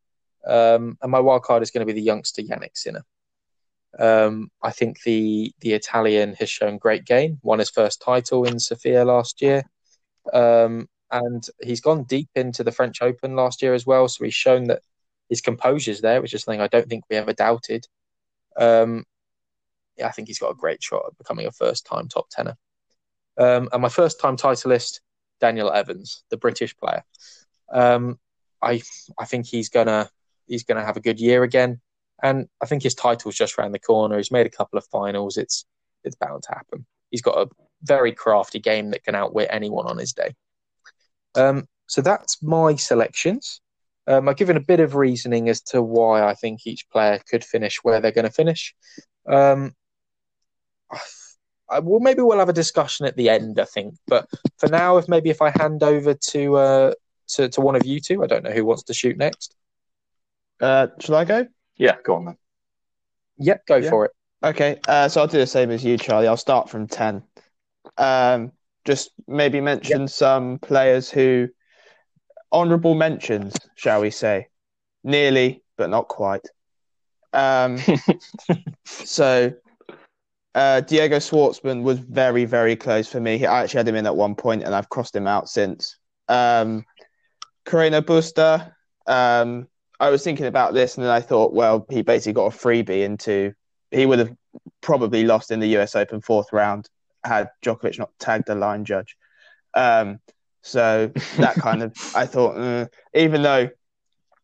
Um, 0.46 0.98
and 1.02 1.12
my 1.12 1.20
wild 1.20 1.44
card 1.44 1.64
is 1.64 1.72
going 1.72 1.88
to 1.88 1.92
be 1.92 2.00
the 2.00 2.06
youngster 2.06 2.42
Jannik 2.42 2.76
Sinner. 2.76 3.04
Um, 3.98 4.52
I 4.62 4.72
think 4.72 5.02
the 5.04 5.54
the 5.62 5.74
Italian 5.74 6.36
has 6.36 6.50
shown 6.50 6.78
great 6.78 7.06
game. 7.06 7.40
Won 7.42 7.60
his 7.60 7.70
first 7.70 8.02
title 8.02 8.46
in 8.46 8.60
Sofia 8.60 9.04
last 9.04 9.42
year, 9.42 9.64
um, 10.32 10.88
and 11.12 11.48
he's 11.62 11.82
gone 11.82 12.04
deep 12.04 12.30
into 12.36 12.64
the 12.64 12.72
French 12.72 13.02
Open 13.02 13.36
last 13.36 13.62
year 13.62 13.74
as 13.74 13.86
well. 13.86 14.08
So 14.08 14.26
he's 14.26 14.36
shown 14.36 14.66
that 14.66 14.82
his 15.30 15.42
composure's 15.42 16.02
there, 16.02 16.22
which 16.22 16.34
is 16.34 16.44
something 16.44 16.62
I 16.62 16.68
don't 16.68 16.88
think 16.88 17.06
we 17.10 17.16
ever 17.16 17.34
doubted. 17.34 17.88
Um, 18.58 19.06
yeah, 19.98 20.08
I 20.08 20.12
think 20.12 20.28
he's 20.28 20.40
got 20.40 20.52
a 20.52 20.56
great 20.56 20.84
shot 20.84 21.04
at 21.08 21.18
becoming 21.18 21.46
a 21.46 21.52
first 21.52 21.86
time 21.86 22.08
top 22.08 22.30
tenner. 22.30 22.56
Um, 23.38 23.70
and 23.72 23.82
my 23.82 23.90
first 23.90 24.20
time 24.20 24.38
titleist, 24.38 25.00
Daniel 25.40 25.72
Evans, 25.72 26.24
the 26.30 26.38
British 26.38 26.76
player. 26.78 27.04
Um, 27.72 28.20
I 28.62 28.82
I 29.18 29.26
think 29.26 29.46
he's 29.46 29.70
gonna 29.70 30.10
he's 30.48 30.64
gonna 30.64 30.86
have 30.86 30.98
a 30.98 31.02
good 31.02 31.20
year 31.20 31.44
again. 31.44 31.80
And 32.24 32.48
I 32.62 32.66
think 32.66 32.84
his 32.84 32.96
title's 32.96 33.36
just 33.36 33.58
around 33.58 33.72
the 33.72 33.80
corner. 33.80 34.18
He's 34.18 34.32
made 34.32 34.46
a 34.46 34.50
couple 34.52 34.78
of 34.78 34.86
finals. 34.86 35.38
It's 35.38 35.66
it's 36.04 36.16
bound 36.16 36.44
to 36.44 36.50
happen. 36.50 36.86
He's 37.12 37.22
got 37.22 37.38
a 37.38 37.50
very 37.84 38.12
crafty 38.12 38.60
game 38.60 38.92
that 38.92 39.04
can 39.04 39.16
outwit 39.16 39.50
anyone 39.52 39.88
on 39.88 39.98
his 39.98 40.14
day. 40.14 40.34
Um, 41.36 41.68
so 41.88 42.02
that's 42.02 42.42
my 42.42 42.76
selections. 42.76 43.62
Um, 44.08 44.28
I've 44.28 44.38
given 44.38 44.58
a 44.58 44.62
bit 44.62 44.80
of 44.80 44.96
reasoning 44.96 45.50
as 45.50 45.62
to 45.64 45.82
why 45.82 46.24
I 46.24 46.34
think 46.34 46.66
each 46.66 46.90
player 46.90 47.20
could 47.30 47.44
finish 47.44 47.78
where 47.84 48.02
they're 48.02 48.12
going 48.12 48.26
to 48.26 48.32
finish. 48.32 48.74
Um, 49.28 49.76
I, 51.70 51.80
well, 51.80 52.00
maybe 52.00 52.22
we'll 52.22 52.40
have 52.40 52.50
a 52.50 52.54
discussion 52.54 53.06
at 53.06 53.16
the 53.16 53.30
end. 53.30 53.60
I 53.60 53.66
think, 53.66 53.96
but 54.08 54.28
for 54.58 54.68
now, 54.68 54.98
if 54.98 55.08
maybe 55.08 55.30
if 55.30 55.42
I 55.42 55.52
hand 55.52 55.84
over 55.84 56.14
to 56.14 56.56
uh, 56.56 56.94
to 57.30 57.50
to 57.50 57.62
one 57.62 57.76
of 57.76 57.86
you 57.86 58.00
two, 58.00 58.24
I 58.24 58.28
don't 58.28 58.44
know 58.44 58.52
who 58.52 58.66
wants 58.66 58.84
to 58.84 58.94
shoot 58.94 59.18
next. 59.18 59.56
Uh, 60.60 60.88
shall 61.00 61.16
I 61.16 61.26
go? 61.26 61.48
Yeah, 61.80 61.96
go 62.04 62.16
on 62.16 62.26
then. 62.26 62.38
Yep, 63.40 63.66
go 63.66 63.78
yeah. 63.78 63.90
for 63.90 64.06
it. 64.06 64.12
Okay, 64.44 64.80
uh, 64.88 65.08
so 65.10 65.22
I'll 65.22 65.28
do 65.28 65.40
the 65.40 65.48
same 65.48 65.72
as 65.72 65.84
you, 65.84 65.98
Charlie. 65.98 66.28
I'll 66.28 66.38
start 66.38 66.70
from 66.70 66.88
10. 66.88 67.24
Um, 67.98 68.52
just 68.86 69.12
maybe 69.28 69.60
mention 69.62 70.02
yep. 70.02 70.10
some 70.10 70.60
players 70.60 71.10
who, 71.10 71.50
honourable 72.54 72.96
mentions, 72.96 73.56
shall 73.76 74.02
we 74.02 74.12
say. 74.12 74.48
Nearly, 75.04 75.64
but 75.78 75.90
not 75.90 76.10
quite. 76.10 76.46
Um, 77.34 77.80
so, 78.86 79.54
uh, 80.56 80.82
Diego 80.82 81.18
Schwartzman 81.18 81.84
was 81.84 82.00
very, 82.00 82.46
very 82.46 82.76
close 82.76 83.08
for 83.08 83.20
me. 83.20 83.46
I 83.46 83.64
actually 83.64 83.80
had 83.80 83.88
him 83.88 83.96
in 83.96 84.06
at 84.06 84.16
one 84.16 84.36
point 84.36 84.64
and 84.64 84.76
I've 84.76 84.90
crossed 84.90 85.16
him 85.16 85.28
out 85.28 85.50
since. 85.50 85.98
Um, 86.28 86.86
Carreno 87.66 88.02
Busta, 88.02 88.74
um, 89.06 89.68
I 90.00 90.10
was 90.10 90.24
thinking 90.24 90.46
about 90.46 90.74
this, 90.74 90.96
and 90.96 91.06
then 91.06 91.12
I 91.12 91.20
thought, 91.20 91.54
well, 91.54 91.86
he 91.90 92.02
basically 92.02 92.34
got 92.34 92.54
a 92.54 92.58
freebie 92.58 93.04
into. 93.04 93.54
He 93.92 94.06
would 94.06 94.20
have 94.20 94.36
probably 94.82 95.24
lost 95.24 95.52
in 95.52 95.60
the 95.60 95.68
U.S. 95.70 95.96
Open 95.96 96.22
fourth 96.22 96.54
round 96.54 96.90
had 97.24 97.50
Djokovic 97.64 98.00
not 98.00 98.12
tagged 98.20 98.48
the 98.48 98.56
line 98.56 98.86
judge. 98.86 99.18
Um, 99.74 100.20
so 100.62 101.12
that 101.38 101.56
kind 101.60 101.84
of, 101.84 101.94
I 102.16 102.26
thought, 102.26 102.58
uh, 102.58 102.88
even 103.14 103.42
though 103.42 103.70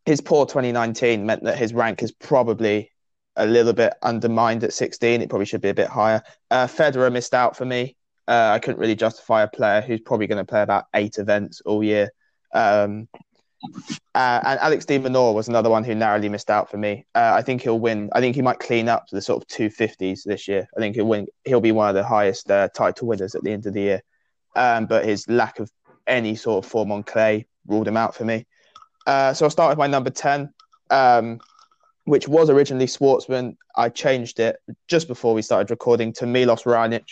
his 0.05 0.21
poor 0.21 0.45
2019 0.45 1.25
meant 1.25 1.43
that 1.43 1.57
his 1.57 1.73
rank 1.73 2.03
is 2.03 2.11
probably 2.11 2.91
a 3.35 3.45
little 3.45 3.73
bit 3.73 3.93
undermined 4.01 4.63
at 4.63 4.73
16, 4.73 5.21
it 5.21 5.29
probably 5.29 5.45
should 5.45 5.61
be 5.61 5.69
a 5.69 5.73
bit 5.73 5.87
higher. 5.87 6.21
Uh, 6.51 6.67
Federer 6.67 7.11
missed 7.11 7.33
out 7.33 7.57
for 7.57 7.65
me. 7.65 7.95
Uh, 8.27 8.51
I 8.53 8.59
couldn't 8.59 8.79
really 8.79 8.95
justify 8.95 9.43
a 9.43 9.47
player 9.47 9.81
who's 9.81 9.99
probably 9.99 10.27
going 10.27 10.43
to 10.43 10.49
play 10.49 10.61
about 10.61 10.85
eight 10.95 11.17
events 11.17 11.61
all 11.65 11.83
year. 11.83 12.09
Um, 12.53 13.07
uh, 14.15 14.39
and 14.45 14.59
Alex 14.59 14.85
de 14.85 14.97
Minaur 14.97 15.33
was 15.33 15.47
another 15.47 15.69
one 15.69 15.83
who 15.83 15.93
narrowly 15.93 16.29
missed 16.29 16.49
out 16.49 16.69
for 16.69 16.77
me. 16.77 17.05
Uh, 17.15 17.33
I 17.35 17.41
think 17.41 17.61
he'll 17.61 17.79
win. 17.79 18.09
I 18.13 18.19
think 18.19 18.35
he 18.35 18.41
might 18.41 18.59
clean 18.59 18.87
up 18.87 19.07
to 19.07 19.15
the 19.15 19.21
sort 19.21 19.43
of 19.43 19.47
250s 19.47 20.23
this 20.23 20.47
year. 20.47 20.67
I 20.75 20.79
think 20.79 20.95
he'll 20.95 21.07
win. 21.07 21.27
He'll 21.43 21.61
be 21.61 21.71
one 21.71 21.89
of 21.89 21.95
the 21.95 22.03
highest 22.03 22.49
uh, 22.49 22.69
title 22.69 23.07
winners 23.07 23.35
at 23.35 23.43
the 23.43 23.51
end 23.51 23.65
of 23.65 23.73
the 23.73 23.81
year. 23.81 24.01
Um, 24.55 24.85
but 24.85 25.05
his 25.05 25.27
lack 25.27 25.59
of 25.59 25.69
any 26.07 26.35
sort 26.35 26.63
of 26.63 26.71
form 26.71 26.91
on 26.91 27.03
clay 27.03 27.47
ruled 27.67 27.87
him 27.87 27.97
out 27.97 28.15
for 28.15 28.25
me. 28.25 28.45
Uh, 29.05 29.33
so 29.33 29.45
I'll 29.45 29.51
start 29.51 29.69
with 29.69 29.77
my 29.77 29.87
number 29.87 30.09
10, 30.09 30.53
um, 30.89 31.39
which 32.05 32.27
was 32.27 32.49
originally 32.49 32.87
Schwartzman. 32.87 33.57
I 33.75 33.89
changed 33.89 34.39
it 34.39 34.57
just 34.87 35.07
before 35.07 35.33
we 35.33 35.41
started 35.41 35.69
recording 35.69 36.13
to 36.13 36.25
Milos 36.25 36.63
Raonic. 36.63 37.05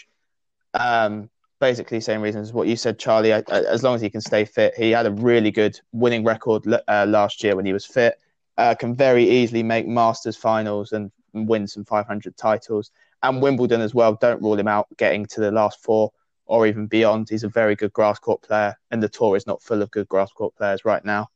Um, 0.74 1.30
basically 1.64 2.02
same 2.02 2.20
reasons 2.20 2.50
as 2.50 2.54
what 2.54 2.68
you 2.68 2.76
said, 2.76 3.00
Charlie. 3.00 3.32
as 3.32 3.84
long 3.84 3.96
as 3.96 4.02
he 4.02 4.10
can 4.10 4.20
stay 4.20 4.44
fit, 4.44 4.74
he 4.76 4.92
had 4.92 5.06
a 5.06 5.12
really 5.12 5.50
good 5.50 5.80
winning 5.94 6.26
record 6.26 6.68
uh, 6.90 7.06
last 7.08 7.42
year 7.42 7.56
when 7.56 7.66
he 7.66 7.72
was 7.72 7.86
fit. 7.86 8.20
Uh, 8.58 8.76
can 8.76 8.94
very 8.94 9.24
easily 9.30 9.64
make 9.64 9.88
Masters 9.88 10.36
finals 10.36 10.92
and 10.92 11.10
win 11.32 11.66
some 11.66 11.86
500 11.86 12.36
titles. 12.36 12.92
And 13.22 13.42
Wimbledon 13.42 13.80
as 13.80 13.96
well. 13.96 14.16
Don't 14.20 14.42
rule 14.42 14.60
him 14.60 14.68
out 14.68 14.88
getting 14.98 15.26
to 15.28 15.40
the 15.40 15.52
last 15.52 15.82
four 15.82 16.12
or 16.48 16.68
even 16.68 16.86
beyond. 16.86 17.30
He's 17.30 17.46
a 17.46 17.48
very 17.48 17.78
good 17.78 17.94
grass 17.94 18.20
court 18.20 18.42
player, 18.42 18.76
and 18.92 19.02
the 19.02 19.08
tour 19.08 19.38
is 19.38 19.48
not 19.48 19.64
full 19.64 19.82
of 19.82 19.90
good 19.90 20.10
grass 20.10 20.34
court 20.34 20.54
players 20.58 20.84
right 20.84 21.06
now. 21.06 21.30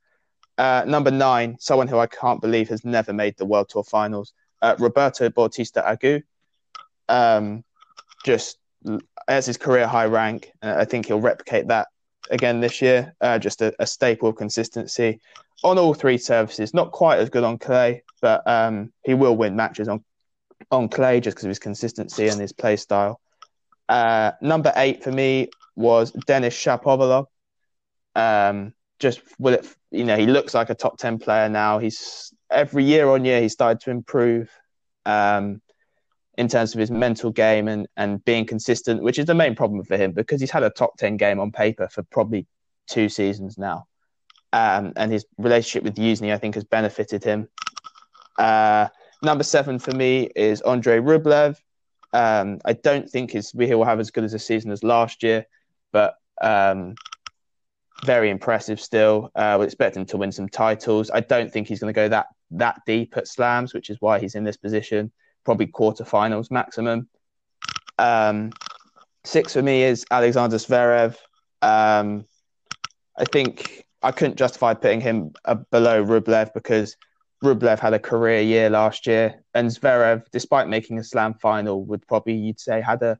Uh, 0.57 0.84
number 0.86 1.10
nine, 1.10 1.55
someone 1.57 1.88
who 1.88 2.00
I 2.00 2.07
can't 2.07 2.41
believe 2.41 2.67
has 2.67 2.84
never 2.84 3.13
made 3.13 3.38
the 3.38 3.46
World 3.46 3.69
Tour 3.69 3.86
finals, 3.86 4.34
uh, 4.62 4.75
Roberto 4.77 5.29
Bautista 5.29 5.81
Agut. 5.88 6.24
Um, 7.07 7.63
just 8.25 8.57
as 9.27 9.46
his 9.46 9.58
career 9.58 9.88
high 9.88 10.06
rank. 10.06 10.51
Uh, 10.62 10.75
I 10.77 10.86
think 10.86 11.08
he'll 11.08 11.20
replicate 11.20 11.67
that 11.67 11.88
again 12.29 12.60
this 12.60 12.82
year. 12.82 13.15
Uh, 13.22 13.39
just 13.39 13.62
a, 13.62 13.74
a, 13.79 13.88
staple 13.88 14.29
of 14.29 14.36
consistency 14.36 15.20
on 15.63 15.77
all 15.77 15.94
three 15.94 16.17
surfaces. 16.17 16.74
Not 16.74 16.91
quite 16.91 17.20
as 17.20 17.29
good 17.29 17.44
on 17.44 17.58
clay, 17.58 18.03
but 18.22 18.48
um, 18.48 18.91
he 19.03 19.13
will 19.13 19.36
win 19.36 19.56
matches 19.56 19.88
on 19.88 20.03
on 20.72 20.89
clay 20.89 21.20
just 21.20 21.36
because 21.36 21.46
of 21.46 21.50
his 21.50 21.60
consistency 21.60 22.27
and 22.27 22.39
his 22.39 22.51
play 22.51 22.75
style. 22.75 23.20
Uh, 23.88 24.32
number 24.41 24.74
eight 24.75 25.03
for 25.03 25.12
me 25.12 25.50
was 25.75 26.12
Denis 26.12 26.56
Shapovalov. 26.56 27.27
Um, 28.15 28.74
just 29.00 29.22
will 29.38 29.53
it, 29.53 29.67
you 29.91 30.03
know, 30.03 30.17
he 30.17 30.25
looks 30.25 30.53
like 30.53 30.70
a 30.70 30.75
top 30.75 30.98
ten 30.98 31.20
player 31.20 31.50
now. 31.50 31.79
He's 31.79 32.34
every 32.50 32.84
year 32.84 33.08
on 33.10 33.25
year 33.25 33.41
he 33.41 33.50
started 33.50 33.82
to 33.82 33.91
improve. 33.91 34.50
Um, 35.06 35.62
in 36.38 36.48
terms 36.48 36.74
of 36.74 36.79
his 36.79 36.91
mental 36.91 37.32
game 37.32 37.67
and, 37.67 37.88
and 37.98 38.24
being 38.24 38.46
consistent, 38.46 39.01
which 39.01 39.17
is 39.17 39.25
the 39.25 39.34
main 39.34 39.56
problem 39.56 39.84
for 39.84 39.98
him 39.98 40.12
because 40.12 40.39
he's 40.39 40.51
had 40.51 40.63
a 40.63 40.70
top 40.70 40.96
10 40.98 41.17
game 41.17 41.39
on 41.39 41.51
paper 41.51 41.88
for 41.88 42.03
probably 42.03 42.46
two 42.88 43.10
seasons 43.10 43.58
now. 43.58 43.88
Um, 44.53 44.94
and 44.96 45.12
his 45.12 45.25
relationship 45.38 45.84
with 45.84 45.96
Youzhny, 45.96 46.32
I 46.32 46.38
think, 46.38 46.56
has 46.56 46.63
benefited 46.63 47.24
him. 47.24 47.50
Uh, 48.38 48.88
number 49.24 49.44
seven 49.44 49.79
for 49.79 49.91
me 49.91 50.29
is 50.36 50.62
Andre 50.62 51.00
Rublev. 51.00 51.58
Um, 52.13 52.60
I 52.63 52.74
don't 52.74 53.10
think 53.10 53.32
his, 53.32 53.51
he 53.51 53.74
will 53.74 53.84
have 53.84 54.00
as 54.00 54.12
good 54.12 54.24
as 54.24 54.34
a 54.36 54.39
season 54.39 54.72
as 54.72 54.84
last 54.84 55.24
year, 55.24 55.46
but 55.91 56.15
um, 56.41 56.94
very 58.06 58.29
impressive 58.29 58.79
still. 58.79 59.32
Uh, 59.36 59.58
we 59.60 59.65
expect 59.65 59.98
him 59.98 60.06
to 60.06 60.17
win 60.17 60.32
some 60.32 60.48
titles. 60.48 61.10
I 61.10 61.20
don't 61.22 61.51
think 61.51 61.67
he's 61.67 61.79
going 61.79 61.94
to 61.94 61.98
go 61.98 62.08
that 62.10 62.27
that 62.51 62.79
deep 62.86 63.17
at 63.17 63.27
slams, 63.27 63.74
which 63.74 63.89
is 63.89 63.98
why 64.00 64.20
he's 64.20 64.36
in 64.36 64.46
this 64.46 64.56
position 64.56 65.12
probably 65.48 65.68
quarterfinals 65.68 66.51
maximum. 66.51 67.08
Um, 67.98 68.51
six 69.24 69.54
for 69.54 69.62
me 69.62 69.82
is 69.82 70.06
Alexander 70.12 70.58
Zverev. 70.58 71.16
Um, 71.62 72.25
I 73.18 73.24
think 73.24 73.86
I 74.04 74.12
couldn't 74.12 74.36
justify 74.36 74.74
putting 74.74 75.00
him 75.00 75.32
uh, 75.46 75.56
below 75.72 76.04
Rublev 76.04 76.54
because 76.54 76.98
Rublev 77.42 77.80
had 77.80 77.94
a 77.94 78.00
career 78.00 78.42
year 78.42 78.70
last 78.70 79.08
year, 79.08 79.42
and 79.54 79.70
Zverev, 79.70 80.25
despite 80.34 80.68
making 80.68 81.00
a 81.00 81.04
Slam 81.06 81.34
final, 81.36 81.86
would 81.86 82.06
probably 82.08 82.34
you'd 82.34 82.60
say 82.60 82.82
had 82.82 83.01
a 83.01 83.18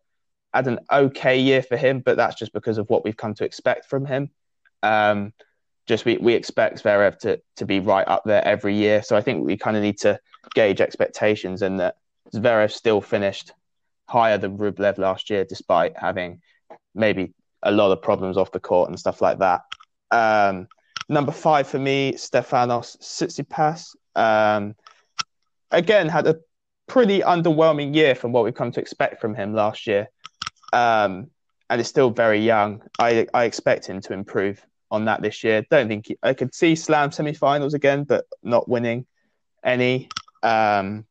had 0.54 0.68
an 0.68 0.80
okay 0.92 1.40
year 1.40 1.62
for 1.62 1.78
him, 1.78 2.02
but 2.02 2.18
that's 2.18 2.36
just 2.36 2.52
because 2.52 2.78
of 2.78 2.90
what 2.90 3.06
we've 3.06 3.16
come 3.16 3.36
to 3.36 3.46
expect 3.46 3.86
from 3.86 4.06
him. 4.06 4.32
Um, 4.84 5.32
just 5.86 6.04
we, 6.04 6.18
we 6.18 6.34
expect 6.34 6.84
Zverev 6.84 7.20
to 7.20 7.42
to 7.56 7.66
be 7.66 7.80
right 7.80 8.06
up 8.06 8.24
there 8.26 8.44
every 8.44 8.76
year, 8.76 9.02
so 9.02 9.16
I 9.16 9.22
think 9.22 9.46
we 9.46 9.56
kind 9.56 9.78
of 9.78 9.84
need 9.84 10.00
to 10.00 10.20
gauge 10.54 10.82
expectations 10.82 11.62
and 11.62 11.80
that 11.80 11.96
Zverev 12.34 12.72
still 12.72 13.02
finished 13.02 13.54
higher 14.08 14.38
than 14.38 14.58
Rublev 14.58 14.98
last 14.98 15.30
year, 15.30 15.46
despite 15.46 15.98
having 15.98 16.42
maybe 16.96 17.34
a 17.64 17.72
lot 17.72 17.92
of 17.92 18.02
problems 18.02 18.38
off 18.38 18.52
the 18.52 18.60
court 18.60 18.90
and 18.90 19.00
stuff 19.00 19.22
like 19.22 19.40
that. 19.40 19.62
Um, 20.12 20.68
number 21.10 21.32
five 21.32 21.68
for 21.68 21.80
me, 21.80 22.14
Stefanos 22.14 22.98
Tsitsipas. 22.98 23.96
Um, 24.16 24.76
again, 25.72 26.10
had 26.10 26.28
a 26.28 26.38
pretty 26.88 27.20
underwhelming 27.20 27.94
year 27.94 28.16
from 28.16 28.32
what 28.32 28.44
we've 28.44 28.56
come 28.56 28.72
to 28.72 28.80
expect 28.80 29.20
from 29.20 29.36
him 29.36 29.54
last 29.54 29.88
year. 29.88 30.10
Um, 30.74 31.30
and 31.70 31.82
is 31.82 31.88
still 31.88 32.10
very 32.10 32.40
young. 32.40 32.82
I, 33.00 33.28
I 33.34 33.44
expect 33.44 33.86
him 33.88 34.00
to 34.02 34.14
improve 34.14 34.66
on 34.90 35.06
that 35.06 35.22
this 35.22 35.44
year. 35.44 35.66
Don't 35.70 35.88
think 35.88 36.08
he, 36.08 36.18
I 36.24 36.34
could 36.34 36.56
see 36.56 36.76
Slam 36.76 37.12
semi-finals 37.12 37.74
again, 37.74 38.04
but 38.06 38.26
not 38.42 38.70
winning 38.70 39.06
any. 39.64 40.10
Um, 40.44 41.06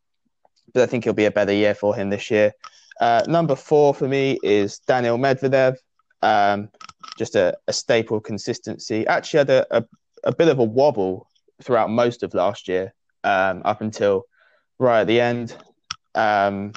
but 0.73 0.83
I 0.83 0.87
think 0.87 1.07
it'll 1.07 1.15
be 1.15 1.25
a 1.25 1.31
better 1.31 1.53
year 1.53 1.75
for 1.75 1.95
him 1.95 2.11
this 2.11 2.31
year. 2.31 2.53
Uh, 3.01 3.23
number 3.29 3.55
four 3.55 3.95
for 3.95 4.09
me 4.09 4.39
is 4.43 4.79
Daniel 4.81 5.19
Medvedev. 5.19 5.77
Um, 6.23 6.71
just 7.19 7.35
a, 7.37 7.57
a, 7.69 7.73
staple 7.73 8.21
consistency. 8.21 9.07
Actually, 9.07 9.39
had 9.39 9.51
a, 9.51 9.77
a, 9.77 9.85
a, 10.25 10.35
bit 10.35 10.49
of 10.49 10.59
a 10.59 10.65
wobble 10.65 11.29
throughout 11.63 11.91
most 11.91 12.23
of 12.23 12.33
last 12.35 12.69
year. 12.69 12.95
um, 13.27 13.61
up 13.65 13.81
until 13.81 14.25
right 14.79 15.01
at 15.01 15.07
the 15.07 15.21
end. 15.21 15.55
Um, 16.15 16.73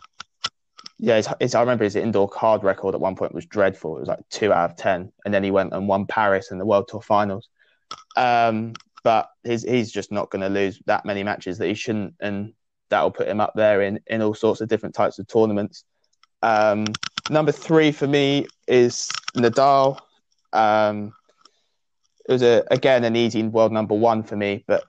yeah, 0.97 1.15
it's, 1.15 1.29
it's, 1.39 1.55
I 1.55 1.61
remember 1.61 1.85
his 1.85 1.95
indoor 1.95 2.27
card 2.27 2.63
record 2.63 2.93
at 2.95 2.99
one 2.99 3.15
point 3.15 3.33
was 3.33 3.45
dreadful. 3.45 3.95
It 3.95 4.01
was 4.01 4.09
like 4.09 4.27
two 4.29 4.51
out 4.51 4.71
of 4.71 4.75
ten, 4.75 5.13
and 5.23 5.33
then 5.33 5.43
he 5.43 5.51
went 5.51 5.73
and 5.73 5.87
won 5.87 6.05
Paris 6.05 6.51
in 6.51 6.57
the 6.57 6.65
World 6.65 6.89
Tour 6.89 7.01
Finals. 7.01 7.47
Um, 8.17 8.73
but 9.03 9.29
he's 9.43 9.63
he's 9.63 9.91
just 9.91 10.11
not 10.11 10.29
going 10.29 10.41
to 10.41 10.49
lose 10.49 10.81
that 10.87 11.05
many 11.05 11.23
matches 11.23 11.57
that 11.59 11.67
he 11.67 11.73
shouldn't, 11.73 12.15
and 12.19 12.53
that 12.89 13.01
will 13.01 13.11
put 13.11 13.27
him 13.27 13.39
up 13.39 13.53
there 13.55 13.81
in 13.81 13.99
in 14.07 14.21
all 14.21 14.33
sorts 14.33 14.61
of 14.61 14.69
different 14.69 14.95
types 14.95 15.19
of 15.19 15.27
tournaments. 15.27 15.83
Um, 16.41 16.85
number 17.29 17.51
three 17.51 17.91
for 17.91 18.07
me 18.07 18.47
is 18.67 19.09
Nadal. 19.35 19.99
Um, 20.53 21.13
it 22.27 22.31
was 22.31 22.43
a, 22.43 22.63
again 22.71 23.03
an 23.03 23.15
easy 23.15 23.43
world 23.43 23.71
number 23.71 23.95
one 23.95 24.23
for 24.23 24.35
me, 24.35 24.63
but 24.67 24.83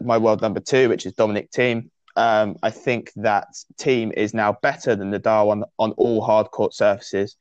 my 0.00 0.18
world 0.18 0.40
number 0.42 0.60
two, 0.60 0.88
which 0.88 1.06
is 1.06 1.12
Dominic 1.14 1.50
Thiem. 1.50 1.90
Um, 2.14 2.56
I 2.62 2.70
think 2.70 3.10
that 3.16 3.48
Thiem 3.78 4.12
is 4.12 4.34
now 4.34 4.58
better 4.62 4.94
than 4.94 5.12
Nadal 5.12 5.50
on 5.50 5.64
on 5.78 5.92
all 5.92 6.20
hard 6.20 6.50
court 6.50 6.74
surfaces, 6.74 7.36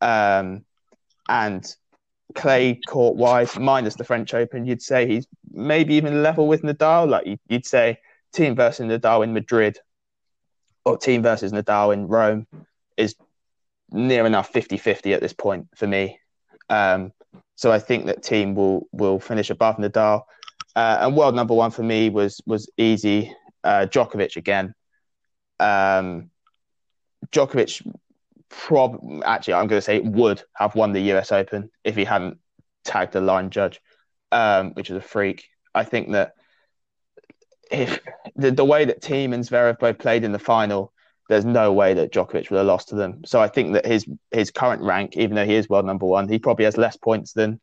um, 0.00 0.64
and 1.28 1.74
clay 2.34 2.80
court 2.86 3.16
wise, 3.16 3.58
minus 3.58 3.94
the 3.94 4.04
French 4.04 4.34
Open, 4.34 4.64
you'd 4.64 4.82
say 4.82 5.06
he's 5.06 5.26
maybe 5.52 5.94
even 5.94 6.22
level 6.22 6.46
with 6.46 6.62
Nadal. 6.62 7.08
Like 7.08 7.38
you'd 7.48 7.66
say, 7.66 7.98
Thiem 8.34 8.56
versus 8.56 8.86
Nadal 8.86 9.24
in 9.24 9.32
Madrid, 9.32 9.78
or 10.84 10.98
Thiem 10.98 11.22
versus 11.22 11.52
Nadal 11.52 11.92
in 11.92 12.08
Rome, 12.08 12.46
is 12.96 13.14
near 13.90 14.26
enough 14.26 14.52
50-50 14.52 15.14
at 15.14 15.20
this 15.20 15.32
point 15.32 15.68
for 15.76 15.86
me. 15.86 16.18
Um, 16.68 17.12
so 17.56 17.70
I 17.70 17.78
think 17.78 18.06
that 18.06 18.22
Thiem 18.22 18.54
will 18.54 18.88
will 18.92 19.20
finish 19.20 19.50
above 19.50 19.76
Nadal. 19.76 20.22
Uh, 20.74 20.98
and 21.00 21.16
world 21.16 21.34
number 21.34 21.54
one 21.54 21.70
for 21.70 21.82
me 21.82 22.08
was 22.08 22.40
was 22.46 22.68
easy. 22.76 23.34
Uh, 23.62 23.86
Djokovic 23.88 24.36
again. 24.36 24.74
Um, 25.60 26.30
Djokovic 27.30 27.86
prob 28.48 29.22
actually 29.24 29.54
I'm 29.54 29.66
going 29.66 29.78
to 29.78 29.84
say 29.84 30.00
would 30.00 30.42
have 30.54 30.74
won 30.74 30.92
the 30.92 31.00
US 31.12 31.32
Open 31.32 31.70
if 31.84 31.96
he 31.96 32.04
hadn't 32.04 32.38
tagged 32.84 33.12
the 33.12 33.20
line 33.20 33.50
judge, 33.50 33.80
um, 34.30 34.72
which 34.72 34.90
is 34.90 34.96
a 34.96 35.00
freak. 35.00 35.48
I 35.74 35.84
think 35.84 36.12
that 36.12 36.34
if 37.72 37.98
the, 38.36 38.50
the 38.50 38.64
way 38.64 38.84
that 38.84 39.00
Thiem 39.00 39.32
and 39.32 39.44
Zverev 39.44 39.78
both 39.78 39.98
played 39.98 40.24
in 40.24 40.32
the 40.32 40.38
final, 40.38 40.92
there's 41.28 41.44
no 41.44 41.72
way 41.72 41.94
that 41.94 42.12
Djokovic 42.12 42.50
would 42.50 42.58
have 42.58 42.66
lost 42.66 42.88
to 42.90 42.94
them. 42.94 43.24
So 43.24 43.40
I 43.40 43.48
think 43.48 43.72
that 43.74 43.86
his 43.86 44.06
his 44.30 44.50
current 44.50 44.82
rank, 44.82 45.16
even 45.16 45.34
though 45.34 45.46
he 45.46 45.54
is 45.54 45.68
world 45.68 45.86
number 45.86 46.06
one, 46.06 46.28
he 46.28 46.38
probably 46.38 46.66
has 46.66 46.76
less 46.76 46.96
points 46.96 47.32
than 47.32 47.60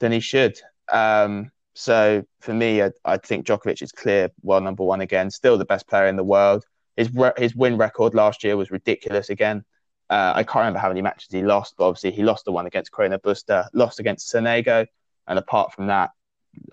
than 0.00 0.12
he 0.12 0.20
should. 0.20 0.58
Um, 0.92 1.50
so 1.74 2.24
for 2.40 2.52
me, 2.52 2.82
I, 2.82 2.90
I, 3.04 3.18
think 3.18 3.46
Djokovic 3.46 3.82
is 3.82 3.92
clear 3.92 4.30
world 4.42 4.64
number 4.64 4.84
one 4.84 5.00
again. 5.00 5.30
Still 5.30 5.58
the 5.58 5.64
best 5.64 5.86
player 5.86 6.08
in 6.08 6.16
the 6.16 6.24
world. 6.24 6.64
His 6.96 7.10
his 7.36 7.54
win 7.54 7.78
record 7.78 8.14
last 8.14 8.44
year 8.44 8.56
was 8.56 8.70
ridiculous 8.70 9.30
again. 9.30 9.64
Uh, 10.10 10.32
I 10.34 10.42
can't 10.42 10.56
remember 10.56 10.78
how 10.78 10.88
many 10.88 11.02
matches 11.02 11.28
he 11.30 11.42
lost, 11.42 11.74
but 11.76 11.86
obviously 11.86 12.12
he 12.12 12.22
lost 12.22 12.46
the 12.46 12.52
one 12.52 12.66
against 12.66 12.90
Carreño 12.92 13.18
Busta, 13.20 13.68
lost 13.74 14.00
against 14.00 14.32
Sonego, 14.32 14.86
and 15.26 15.38
apart 15.38 15.72
from 15.72 15.86
that, 15.88 16.10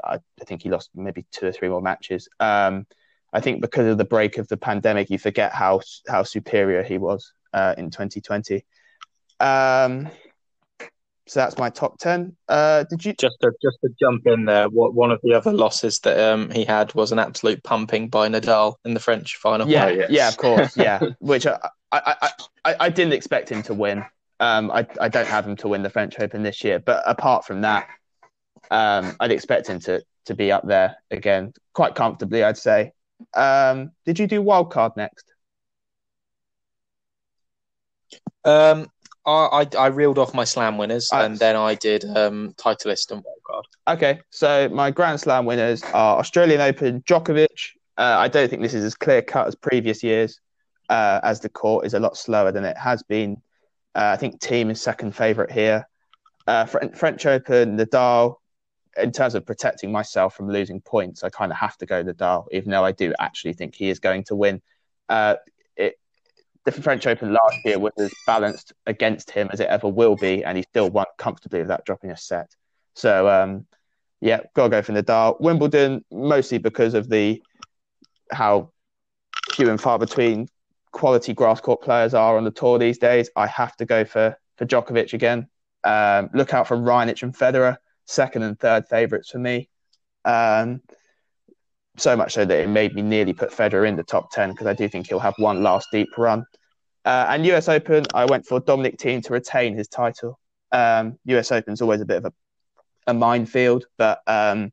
I, 0.03 0.15
I, 0.15 0.45
think 0.45 0.63
he 0.63 0.69
lost 0.69 0.89
maybe 0.95 1.25
two 1.31 1.47
or 1.47 1.51
three 1.51 1.69
more 1.69 1.81
matches. 1.81 2.27
Um, 2.39 2.85
I 3.33 3.41
think 3.41 3.61
because 3.61 3.87
of 3.87 3.97
the 3.97 4.05
break 4.05 4.37
of 4.37 4.47
the 4.47 4.57
pandemic, 4.57 5.09
you 5.09 5.17
forget 5.17 5.53
how 5.53 5.81
how 6.07 6.23
superior 6.23 6.83
he 6.83 6.97
was 6.97 7.33
uh, 7.53 7.75
in 7.77 7.89
2020. 7.89 8.63
Um, 9.39 10.09
so 11.27 11.39
that's 11.39 11.57
my 11.57 11.69
top 11.69 11.97
ten. 11.97 12.35
Uh, 12.47 12.83
did 12.89 13.03
you 13.03 13.13
just 13.13 13.37
to 13.41 13.51
just 13.61 13.77
to 13.83 13.89
jump 13.99 14.27
in 14.27 14.45
there? 14.45 14.69
What 14.69 14.93
one 14.93 15.11
of 15.11 15.19
the 15.23 15.33
other 15.33 15.51
losses 15.51 15.99
that 16.01 16.19
um, 16.19 16.51
he 16.51 16.63
had 16.63 16.93
was 16.93 17.11
an 17.11 17.19
absolute 17.19 17.63
pumping 17.63 18.09
by 18.09 18.29
Nadal 18.29 18.75
in 18.85 18.93
the 18.93 18.99
French 18.99 19.37
final. 19.37 19.67
Yeah, 19.67 19.85
oh, 19.85 19.89
yes. 19.89 20.09
yeah, 20.11 20.27
of 20.27 20.37
course, 20.37 20.77
yeah. 20.77 20.99
Which 21.19 21.47
I, 21.47 21.57
I, 21.91 22.29
I, 22.63 22.75
I 22.81 22.89
didn't 22.89 23.13
expect 23.13 23.49
him 23.49 23.63
to 23.63 23.73
win. 23.73 24.05
Um, 24.39 24.69
I 24.69 24.85
I 25.01 25.09
don't 25.09 25.27
have 25.27 25.47
him 25.47 25.55
to 25.57 25.67
win 25.67 25.81
the 25.81 25.89
French 25.89 26.19
Open 26.19 26.43
this 26.43 26.63
year, 26.63 26.79
but 26.79 27.01
apart 27.07 27.45
from 27.45 27.61
that, 27.61 27.87
um, 28.71 29.15
I'd 29.19 29.31
expect 29.31 29.67
him 29.67 29.79
to 29.81 30.03
to 30.25 30.35
be 30.35 30.51
up 30.51 30.65
there 30.67 30.95
again 31.11 31.53
quite 31.73 31.95
comfortably. 31.95 32.43
I'd 32.43 32.57
say. 32.57 32.91
Um, 33.33 33.91
did 34.05 34.19
you 34.19 34.27
do 34.27 34.41
wild 34.41 34.71
card 34.71 34.93
next? 34.97 35.25
Um, 38.43 38.87
I, 39.25 39.31
I, 39.31 39.77
I 39.77 39.87
reeled 39.87 40.19
off 40.19 40.33
my 40.33 40.43
slam 40.43 40.77
winners 40.77 41.09
uh, 41.11 41.21
and 41.21 41.37
then 41.37 41.55
I 41.55 41.75
did 41.75 42.05
um, 42.05 42.53
Titleist 42.57 43.11
and 43.11 43.23
wildcard. 43.23 43.63
Okay, 43.87 44.19
so 44.29 44.69
my 44.69 44.91
Grand 44.91 45.19
Slam 45.19 45.45
winners 45.45 45.81
are 45.93 46.19
Australian 46.19 46.61
Open, 46.61 47.01
Djokovic. 47.01 47.71
Uh, 47.97 48.15
I 48.17 48.27
don't 48.27 48.49
think 48.49 48.61
this 48.61 48.73
is 48.73 48.83
as 48.83 48.95
clear 48.95 49.21
cut 49.21 49.47
as 49.47 49.55
previous 49.55 50.03
years, 50.03 50.39
uh, 50.89 51.19
as 51.23 51.39
the 51.39 51.49
court 51.49 51.85
is 51.85 51.93
a 51.93 51.99
lot 51.99 52.17
slower 52.17 52.51
than 52.51 52.65
it 52.65 52.77
has 52.77 53.01
been. 53.03 53.41
Uh, 53.95 54.11
I 54.13 54.17
think 54.17 54.41
Thiem 54.41 54.69
is 54.71 54.81
second 54.81 55.15
favourite 55.15 55.51
here. 55.51 55.87
Uh, 56.45 56.65
French 56.65 57.25
Open, 57.25 57.77
Nadal. 57.77 58.35
In 58.97 59.11
terms 59.11 59.35
of 59.35 59.45
protecting 59.45 59.91
myself 59.91 60.35
from 60.35 60.49
losing 60.49 60.79
points, 60.81 61.23
I 61.23 61.29
kind 61.29 61.51
of 61.51 61.57
have 61.57 61.77
to 61.77 61.85
go 61.85 62.01
the 62.03 62.13
Nadal, 62.13 62.47
even 62.51 62.71
though 62.71 62.85
I 62.85 62.91
do 62.91 63.13
actually 63.19 63.53
think 63.53 63.75
he 63.75 63.89
is 63.89 63.99
going 63.99 64.23
to 64.25 64.35
win. 64.35 64.61
Uh, 65.09 65.35
the 66.65 66.71
French 66.71 67.05
Open 67.05 67.31
last 67.31 67.59
year 67.63 67.77
was 67.77 67.93
as 67.99 68.11
balanced 68.25 68.73
against 68.87 69.29
him 69.29 69.49
as 69.53 69.59
it 69.59 69.67
ever 69.67 69.87
will 69.87 70.15
be, 70.15 70.43
and 70.43 70.57
he 70.57 70.63
still 70.63 70.89
won 70.89 71.05
comfortably 71.17 71.61
without 71.61 71.85
dropping 71.85 72.09
a 72.09 72.17
set. 72.17 72.55
So, 72.95 73.29
um, 73.29 73.67
yeah, 74.19 74.41
gotta 74.55 74.69
go 74.69 74.81
for 74.81 74.91
Nadal. 74.91 75.39
Wimbledon 75.39 76.03
mostly 76.11 76.57
because 76.57 76.95
of 76.95 77.07
the 77.07 77.41
how 78.31 78.71
few 79.51 79.69
and 79.69 79.79
far 79.79 79.99
between 79.99 80.47
quality 80.91 81.33
grass 81.33 81.61
court 81.61 81.81
players 81.83 82.13
are 82.15 82.35
on 82.35 82.43
the 82.43 82.51
tour 82.51 82.79
these 82.79 82.97
days. 82.97 83.29
I 83.35 83.45
have 83.47 83.75
to 83.77 83.85
go 83.85 84.03
for 84.03 84.35
for 84.57 84.65
Djokovic 84.65 85.13
again. 85.13 85.47
Um, 85.83 86.31
look 86.33 86.53
out 86.53 86.67
for 86.67 86.77
Raonic 86.77 87.21
and 87.21 87.35
Federer, 87.37 87.77
second 88.05 88.43
and 88.43 88.59
third 88.59 88.87
favourites 88.87 89.29
for 89.29 89.39
me. 89.39 89.69
Um, 90.23 90.81
so 91.97 92.15
much 92.15 92.33
so 92.33 92.45
that 92.45 92.59
it 92.59 92.67
made 92.67 92.93
me 92.93 93.01
nearly 93.01 93.33
put 93.33 93.51
Federer 93.51 93.87
in 93.87 93.95
the 93.95 94.03
top 94.03 94.31
10 94.31 94.51
because 94.51 94.67
I 94.67 94.73
do 94.73 94.87
think 94.89 95.07
he'll 95.07 95.19
have 95.19 95.35
one 95.37 95.63
last 95.63 95.87
deep 95.91 96.09
run. 96.17 96.45
Uh, 97.05 97.27
and 97.29 97.45
US 97.45 97.69
Open, 97.69 98.03
I 98.13 98.25
went 98.25 98.45
for 98.45 98.59
Dominic 98.59 98.97
Thiem 98.97 99.23
to 99.23 99.33
retain 99.33 99.75
his 99.75 99.87
title. 99.87 100.39
Um, 100.71 101.17
US 101.25 101.51
Open's 101.51 101.81
always 101.81 102.01
a 102.01 102.05
bit 102.05 102.17
of 102.17 102.25
a, 102.25 102.33
a 103.07 103.13
minefield, 103.13 103.85
but 103.97 104.19
um, 104.27 104.71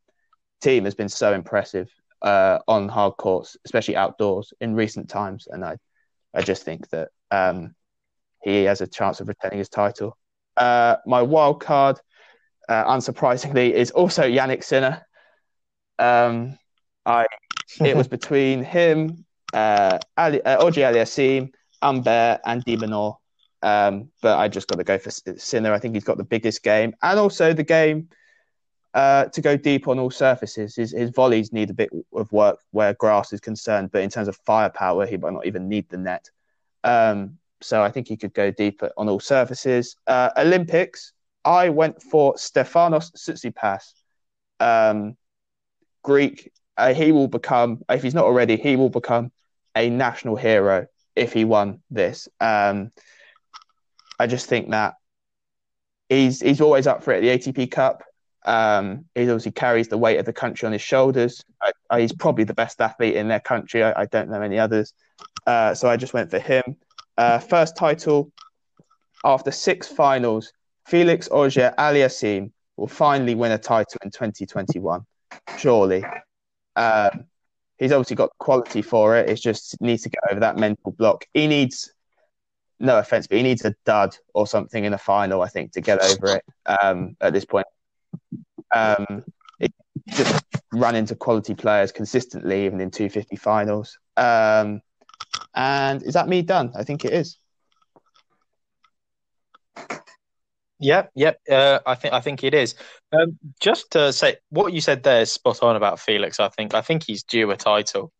Thiem 0.62 0.84
has 0.84 0.94
been 0.94 1.08
so 1.08 1.32
impressive 1.32 1.88
uh, 2.22 2.58
on 2.66 2.88
hard 2.88 3.16
courts, 3.18 3.56
especially 3.64 3.96
outdoors 3.96 4.52
in 4.60 4.74
recent 4.74 5.08
times. 5.08 5.46
And 5.50 5.64
I, 5.64 5.76
I 6.34 6.42
just 6.42 6.64
think 6.64 6.88
that 6.90 7.10
um, 7.30 7.74
he 8.42 8.64
has 8.64 8.80
a 8.80 8.86
chance 8.86 9.20
of 9.20 9.28
retaining 9.28 9.58
his 9.58 9.68
title. 9.68 10.16
Uh, 10.56 10.96
my 11.06 11.22
wild 11.22 11.60
card, 11.60 11.98
uh, 12.68 12.84
unsurprisingly, 12.84 13.72
is 13.72 13.90
also 13.90 14.22
Jannik 14.22 14.64
Sinner. 14.64 15.06
Um, 15.98 16.58
I 17.06 17.26
it 17.80 17.96
was 17.96 18.08
between 18.08 18.62
him, 18.62 19.24
uh, 19.52 19.98
Ali, 20.16 20.42
uh, 20.42 20.64
Auger 20.64 20.82
Aliassime, 20.82 21.52
Humbert, 21.82 22.40
and 22.44 22.62
de 22.64 22.76
Minaur. 22.76 23.16
Um, 23.62 24.10
but 24.20 24.38
I 24.38 24.48
just 24.48 24.66
got 24.66 24.76
to 24.78 24.84
go 24.84 24.98
for 24.98 25.10
Sinner. 25.10 25.72
I 25.72 25.78
think 25.78 25.94
he's 25.94 26.04
got 26.04 26.18
the 26.18 26.24
biggest 26.24 26.62
game, 26.62 26.94
and 27.02 27.18
also 27.18 27.52
the 27.52 27.62
game 27.62 28.08
uh, 28.94 29.26
to 29.26 29.40
go 29.40 29.56
deep 29.56 29.88
on 29.88 29.98
all 29.98 30.10
surfaces. 30.10 30.76
His, 30.76 30.92
his 30.92 31.10
volleys 31.10 31.52
need 31.52 31.70
a 31.70 31.74
bit 31.74 31.90
of 32.12 32.30
work 32.32 32.58
where 32.72 32.94
grass 32.94 33.32
is 33.32 33.40
concerned, 33.40 33.90
but 33.92 34.02
in 34.02 34.10
terms 34.10 34.28
of 34.28 34.36
firepower, 34.44 35.06
he 35.06 35.16
might 35.16 35.32
not 35.32 35.46
even 35.46 35.68
need 35.68 35.88
the 35.88 35.98
net. 35.98 36.30
Um, 36.84 37.38
so 37.60 37.82
I 37.82 37.90
think 37.90 38.08
he 38.08 38.16
could 38.16 38.34
go 38.34 38.50
deeper 38.50 38.90
on 38.96 39.08
all 39.08 39.20
surfaces. 39.20 39.96
Uh, 40.06 40.30
Olympics, 40.36 41.12
I 41.44 41.70
went 41.70 42.02
for 42.02 42.34
Stefanos 42.34 43.12
Tsitsipas, 43.12 43.92
um, 44.60 45.16
Greek 46.02 46.52
uh, 46.76 46.94
he 46.94 47.12
will 47.12 47.28
become, 47.28 47.82
if 47.88 48.02
he's 48.02 48.14
not 48.14 48.24
already, 48.24 48.56
he 48.56 48.76
will 48.76 48.90
become 48.90 49.30
a 49.76 49.90
national 49.90 50.36
hero 50.36 50.86
if 51.14 51.32
he 51.32 51.44
won 51.44 51.82
this. 51.90 52.28
Um, 52.40 52.90
I 54.18 54.26
just 54.26 54.46
think 54.46 54.70
that 54.70 54.94
he's 56.08 56.40
he's 56.40 56.60
always 56.60 56.86
up 56.86 57.02
for 57.02 57.12
it. 57.12 57.20
The 57.20 57.28
ATP 57.52 57.70
Cup. 57.70 58.02
Um, 58.44 59.04
he 59.14 59.22
obviously 59.22 59.52
carries 59.52 59.86
the 59.86 59.98
weight 59.98 60.18
of 60.18 60.26
the 60.26 60.32
country 60.32 60.66
on 60.66 60.72
his 60.72 60.82
shoulders. 60.82 61.44
I, 61.60 61.72
I, 61.90 62.00
he's 62.00 62.12
probably 62.12 62.44
the 62.44 62.54
best 62.54 62.80
athlete 62.80 63.14
in 63.14 63.28
their 63.28 63.40
country. 63.40 63.84
I, 63.84 64.02
I 64.02 64.06
don't 64.06 64.28
know 64.28 64.42
any 64.42 64.58
others. 64.58 64.94
Uh, 65.46 65.74
so 65.74 65.88
I 65.88 65.96
just 65.96 66.12
went 66.12 66.30
for 66.30 66.40
him. 66.40 66.76
Uh, 67.16 67.38
first 67.38 67.76
title 67.76 68.32
after 69.24 69.52
six 69.52 69.86
finals. 69.86 70.52
Felix 70.86 71.28
Auger 71.30 71.74
Aliassime 71.78 72.50
will 72.76 72.88
finally 72.88 73.34
win 73.34 73.52
a 73.52 73.58
title 73.58 73.98
in 74.04 74.10
2021. 74.10 75.04
Surely. 75.58 76.04
Um, 76.76 77.24
he's 77.78 77.92
obviously 77.92 78.16
got 78.16 78.30
quality 78.38 78.82
for 78.82 79.16
it. 79.16 79.28
It 79.28 79.36
just 79.36 79.80
needs 79.80 80.02
to 80.02 80.08
get 80.08 80.22
over 80.30 80.40
that 80.40 80.56
mental 80.56 80.92
block. 80.92 81.26
He 81.34 81.46
needs, 81.46 81.92
no 82.80 82.98
offense, 82.98 83.26
but 83.26 83.36
he 83.36 83.42
needs 83.42 83.64
a 83.64 83.74
dud 83.84 84.16
or 84.34 84.46
something 84.46 84.84
in 84.84 84.92
the 84.92 84.98
final, 84.98 85.42
I 85.42 85.48
think, 85.48 85.72
to 85.72 85.80
get 85.80 86.02
over 86.02 86.36
it 86.36 86.44
um, 86.66 87.16
at 87.20 87.32
this 87.32 87.44
point. 87.44 87.66
Um, 88.74 89.24
it, 89.60 89.72
just 90.08 90.44
run 90.72 90.94
into 90.96 91.14
quality 91.14 91.54
players 91.54 91.92
consistently, 91.92 92.64
even 92.64 92.80
in 92.80 92.90
250 92.90 93.36
finals. 93.36 93.98
Um, 94.16 94.80
and 95.54 96.02
is 96.02 96.14
that 96.14 96.28
me 96.28 96.42
done? 96.42 96.72
I 96.74 96.84
think 96.84 97.04
it 97.04 97.12
is. 97.12 97.38
Yep, 100.82 101.10
yep. 101.14 101.38
Uh, 101.48 101.78
I 101.86 101.94
think 101.94 102.12
I 102.12 102.20
think 102.20 102.42
it 102.42 102.54
is. 102.54 102.74
Um, 103.12 103.38
just 103.60 103.92
to 103.92 104.12
say 104.12 104.36
what 104.50 104.72
you 104.72 104.80
said 104.80 105.04
there 105.04 105.22
is 105.22 105.32
spot 105.32 105.62
on 105.62 105.76
about 105.76 106.00
Felix. 106.00 106.40
I 106.40 106.48
think 106.48 106.74
I 106.74 106.82
think 106.82 107.04
he's 107.04 107.22
due 107.22 107.50
a 107.52 107.56
title. 107.56 108.12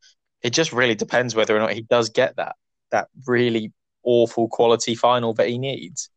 It 0.43 0.51
just 0.51 0.73
really 0.73 0.95
depends 0.95 1.35
whether 1.35 1.57
or 1.57 1.61
not 1.61 1.73
he 1.73 1.83
does 1.83 2.09
get 2.09 2.37
that 2.37 2.55
that 2.93 3.09
really 3.27 3.73
awful 4.05 4.49
quality 4.49 4.95
final 4.95 5.35
that 5.35 5.49
he 5.49 5.59
needs. 5.59 6.09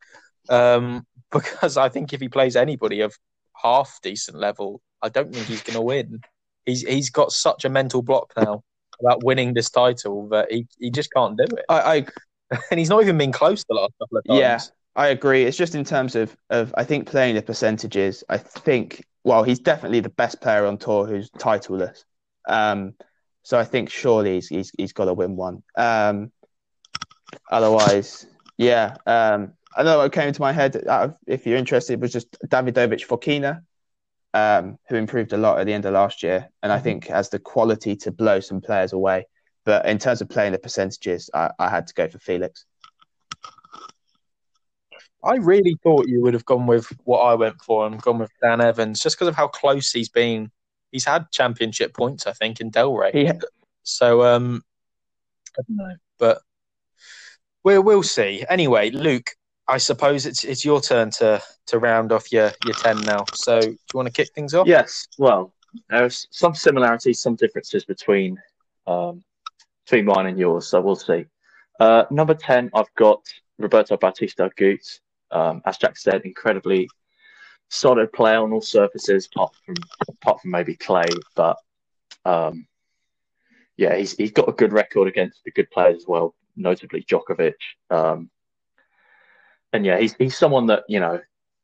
Um, 0.47 1.05
because 1.31 1.77
I 1.77 1.89
think 1.89 2.13
if 2.13 2.21
he 2.21 2.29
plays 2.29 2.55
anybody 2.55 3.01
of 3.01 3.15
half 3.55 3.99
decent 4.03 4.37
level, 4.37 4.81
I 5.01 5.09
don't 5.09 5.33
think 5.33 5.47
he's 5.47 5.63
going 5.63 5.75
to 5.75 5.81
win. 5.81 6.21
He's 6.67 6.81
he's 6.81 7.09
got 7.09 7.31
such 7.31 7.65
a 7.65 7.69
mental 7.69 8.03
block 8.03 8.33
now 8.37 8.61
about 8.99 9.23
winning 9.23 9.55
this 9.55 9.71
title 9.71 10.29
that 10.29 10.51
he, 10.51 10.67
he 10.79 10.91
just 10.91 11.11
can't 11.11 11.37
do 11.37 11.43
it. 11.43 11.65
I, 11.69 11.79
I 11.79 12.05
and 12.69 12.79
he's 12.79 12.89
not 12.89 13.01
even 13.01 13.17
been 13.17 13.31
close 13.31 13.63
the 13.67 13.73
last 13.75 13.93
couple 13.99 14.19
of 14.19 14.23
times. 14.25 14.39
Yeah, 14.39 14.59
I 14.95 15.07
agree. 15.07 15.43
It's 15.43 15.57
just 15.57 15.75
in 15.75 15.83
terms 15.83 16.15
of 16.15 16.35
of 16.49 16.73
I 16.77 16.83
think 16.83 17.07
playing 17.07 17.35
the 17.35 17.41
percentages. 17.41 18.23
I 18.29 18.37
think 18.37 19.03
well, 19.23 19.43
he's 19.43 19.59
definitely 19.59 19.99
the 19.99 20.09
best 20.09 20.39
player 20.41 20.65
on 20.65 20.77
tour 20.77 21.05
who's 21.05 21.29
titleless. 21.31 22.03
Um, 22.47 22.93
so 23.43 23.57
I 23.57 23.65
think 23.65 23.89
surely 23.89 24.35
he's 24.35 24.47
he's, 24.47 24.71
he's 24.77 24.93
got 24.93 25.05
to 25.05 25.13
win 25.13 25.35
one. 25.35 25.63
Um, 25.75 26.31
otherwise, 27.51 28.25
yeah. 28.57 28.95
Um, 29.05 29.53
I 29.75 29.83
know 29.83 29.97
what 29.97 30.13
came 30.13 30.29
into 30.29 30.41
my 30.41 30.53
head. 30.53 30.81
If 31.27 31.45
you're 31.45 31.57
interested, 31.57 32.01
was 32.01 32.13
just 32.13 32.31
Davidovich 32.47 33.05
Fokina, 33.05 33.61
um, 34.33 34.77
who 34.87 34.95
improved 34.95 35.33
a 35.33 35.37
lot 35.37 35.59
at 35.59 35.65
the 35.65 35.73
end 35.73 35.85
of 35.85 35.93
last 35.93 36.23
year, 36.23 36.49
and 36.63 36.71
I 36.71 36.75
mm-hmm. 36.77 36.83
think 36.83 37.07
has 37.07 37.29
the 37.29 37.39
quality 37.39 37.97
to 37.97 38.11
blow 38.11 38.39
some 38.39 38.61
players 38.61 38.93
away. 38.93 39.25
But 39.65 39.85
in 39.87 39.97
terms 39.97 40.21
of 40.21 40.29
playing 40.29 40.53
the 40.53 40.59
percentages, 40.59 41.29
I, 41.33 41.51
I 41.59 41.69
had 41.69 41.87
to 41.87 41.93
go 41.93 42.07
for 42.07 42.19
Felix. 42.19 42.65
I 45.25 45.35
really 45.35 45.75
thought 45.81 46.07
you 46.07 46.21
would 46.21 46.35
have 46.35 46.45
gone 46.45 46.67
with 46.67 46.87
what 47.03 47.19
I 47.19 47.33
went 47.33 47.59
for 47.61 47.87
and 47.87 48.01
gone 48.01 48.19
with 48.19 48.31
Dan 48.41 48.61
Evans, 48.61 48.99
just 48.99 49.15
because 49.15 49.27
of 49.27 49.35
how 49.35 49.47
close 49.47 49.91
he's 49.91 50.09
been. 50.09 50.51
He's 50.91 51.05
had 51.05 51.31
championship 51.31 51.93
points, 51.93 52.27
I 52.27 52.31
think, 52.33 52.61
in 52.61 52.69
Delray. 52.71 53.11
Yeah. 53.13 53.33
So, 53.83 54.23
um, 54.23 54.63
I 55.57 55.63
don't 55.67 55.77
know, 55.77 55.95
but 56.19 56.41
we'll 57.63 57.81
we'll 57.81 58.03
see. 58.03 58.45
Anyway, 58.49 58.91
Luke, 58.91 59.31
I 59.67 59.77
suppose 59.77 60.25
it's 60.25 60.43
it's 60.43 60.63
your 60.63 60.79
turn 60.79 61.09
to 61.11 61.41
to 61.67 61.79
round 61.79 62.11
off 62.11 62.31
your 62.31 62.51
your 62.65 62.75
ten 62.75 63.01
now. 63.01 63.25
So, 63.33 63.59
do 63.61 63.67
you 63.67 63.77
want 63.93 64.07
to 64.07 64.13
kick 64.13 64.31
things 64.33 64.53
off? 64.53 64.67
Yes. 64.67 65.07
Well, 65.17 65.53
there's 65.89 66.27
some 66.31 66.55
similarities, 66.55 67.19
some 67.19 67.35
differences 67.35 67.83
between 67.83 68.39
um, 68.87 69.23
between 69.85 70.05
mine 70.05 70.27
and 70.27 70.37
yours. 70.37 70.67
So 70.67 70.81
we'll 70.81 70.95
see. 70.95 71.25
Uh, 71.79 72.03
number 72.11 72.35
ten, 72.35 72.69
I've 72.73 72.93
got 72.95 73.21
Roberto 73.57 73.97
Bautista 73.97 74.49
Agut. 74.49 74.99
Um, 75.35 75.61
as 75.65 75.77
Jack 75.77 75.97
said, 75.97 76.21
incredibly 76.23 76.87
solid 77.69 78.13
player 78.13 78.41
on 78.41 78.53
all 78.53 78.61
surfaces, 78.61 79.27
apart 79.27 79.53
from 79.65 79.75
apart 80.07 80.41
from 80.41 80.51
maybe 80.51 80.75
clay. 80.75 81.07
But 81.35 81.57
um, 82.23 82.67
yeah, 83.75 83.97
he's 83.97 84.13
he's 84.15 84.31
got 84.31 84.47
a 84.47 84.53
good 84.53 84.71
record 84.71 85.09
against 85.09 85.43
the 85.43 85.51
good 85.51 85.69
players 85.71 85.97
as 85.97 86.07
well, 86.07 86.35
notably 86.55 87.03
Djokovic. 87.03 87.53
Um, 87.89 88.29
and 89.73 89.85
yeah, 89.85 89.99
he's 89.99 90.15
he's 90.15 90.37
someone 90.37 90.67
that 90.67 90.83
you 90.87 91.01
know, 91.01 91.19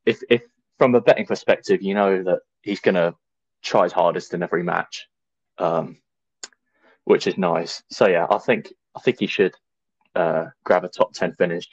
if 0.05 0.21
if 0.29 0.41
from 0.77 0.93
a 0.95 1.01
betting 1.01 1.25
perspective, 1.25 1.81
you 1.81 1.93
know 1.93 2.23
that 2.23 2.39
he's 2.63 2.81
going 2.81 2.95
to 2.95 3.15
try 3.61 3.83
his 3.83 3.93
hardest 3.93 4.33
in 4.33 4.43
every 4.43 4.63
match, 4.63 5.07
um, 5.59 5.97
which 7.05 7.25
is 7.25 7.37
nice. 7.37 7.83
So 7.89 8.07
yeah, 8.07 8.27
I 8.29 8.37
think 8.37 8.73
I 8.97 8.99
think 8.99 9.19
he 9.19 9.27
should 9.27 9.55
uh, 10.13 10.47
grab 10.65 10.83
a 10.83 10.89
top 10.89 11.13
ten 11.13 11.33
finish 11.35 11.69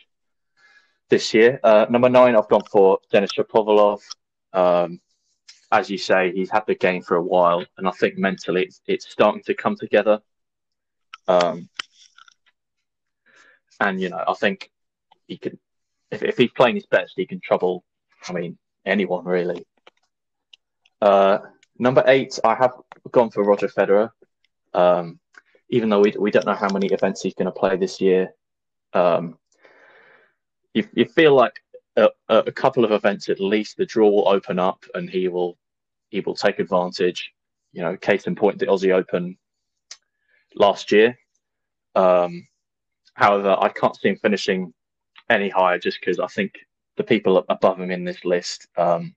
this 1.09 1.35
year. 1.35 1.61
Uh, 1.63 1.87
number 1.89 2.09
nine, 2.09 2.37
I've 2.37 2.49
gone 2.49 2.65
for 2.71 2.99
Denis 3.11 3.33
Shapovalov. 3.33 4.01
Um, 4.53 5.01
as 5.71 5.91
you 5.91 5.99
say, 5.99 6.33
he's 6.33 6.51
had 6.51 6.67
the 6.67 6.75
game 6.75 7.03
for 7.03 7.17
a 7.17 7.23
while, 7.23 7.65
and 7.77 7.87
I 7.87 7.91
think 7.93 8.17
mentally 8.17 8.65
it's, 8.65 8.81
it's 8.87 9.11
starting 9.11 9.43
to 9.45 9.55
come 9.55 9.77
together. 9.77 10.21
Um, 11.27 11.69
and 13.81 14.01
you 14.01 14.09
know, 14.09 14.23
I 14.27 14.35
think 14.35 14.71
he 15.27 15.37
can, 15.37 15.59
if, 16.11 16.23
if 16.23 16.37
he's 16.39 16.51
playing 16.53 16.77
his 16.77 16.87
best, 16.87 17.13
he 17.17 17.27
can 17.27 17.41
trouble. 17.41 17.85
I 18.29 18.33
mean, 18.33 18.59
anyone 18.85 19.25
really. 19.25 19.67
Uh, 21.01 21.39
number 21.79 22.03
eight, 22.07 22.39
I 22.43 22.55
have 22.55 22.73
gone 23.11 23.31
for 23.31 23.45
Roger 23.45 23.69
Federer. 23.69 24.11
Um, 24.75 25.21
even 25.71 25.91
though 25.91 26.01
we 26.01 26.15
we 26.19 26.31
don't 26.31 26.47
know 26.47 26.55
how 26.55 26.71
many 26.71 26.87
events 26.89 27.23
he's 27.23 27.35
going 27.35 27.47
to 27.47 27.53
play 27.53 27.77
this 27.77 28.01
year, 28.01 28.33
um, 28.95 29.39
you, 30.75 30.87
you 30.95 31.05
feel 31.07 31.35
like 31.35 31.61
a, 31.97 32.11
a, 32.29 32.53
couple 32.53 32.85
of 32.85 32.93
events 32.93 33.29
at 33.29 33.41
least 33.41 33.77
the 33.77 33.87
draw 33.87 34.09
will 34.09 34.29
open 34.29 34.59
up 34.59 34.85
and 34.95 35.11
he 35.11 35.29
will 35.29 35.59
he 36.11 36.21
will 36.21 36.35
take 36.35 36.59
advantage. 36.59 37.33
You 37.73 37.83
know, 37.83 37.97
case 37.97 38.27
in 38.27 38.35
point, 38.35 38.59
the 38.59 38.67
Aussie 38.67 38.95
Open 38.95 39.37
last 40.55 40.93
year. 40.93 41.19
Um, 41.95 42.47
however, 43.15 43.57
I 43.61 43.69
can't 43.69 43.97
see 43.97 44.09
him 44.11 44.17
finishing 44.17 44.73
any 45.29 45.49
higher 45.49 45.79
just 45.79 45.99
because 46.01 46.19
I 46.19 46.29
think 46.29 46.53
the 46.97 47.05
people 47.05 47.45
above 47.49 47.79
him 47.79 47.91
in 47.91 48.05
this 48.05 48.25
list, 48.25 48.67
um, 48.77 49.15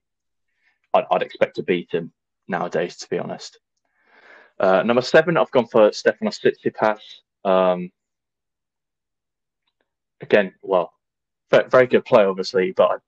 I'd, 0.92 1.04
I'd, 1.10 1.22
expect 1.22 1.56
to 1.56 1.62
beat 1.62 1.90
him 1.92 2.12
nowadays, 2.46 2.96
to 2.98 3.08
be 3.08 3.18
honest. 3.18 3.58
Uh, 4.60 4.82
number 4.82 5.02
seven, 5.02 5.36
I've 5.36 5.50
gone 5.50 5.66
for 5.66 5.90
Stefanos 5.90 6.40
Tsitsipas. 6.40 7.00
Um, 7.44 7.90
again, 10.20 10.54
well, 10.62 10.92
very 11.70 11.86
good 11.86 12.04
play, 12.04 12.24
obviously, 12.24 12.72
but 12.72 13.02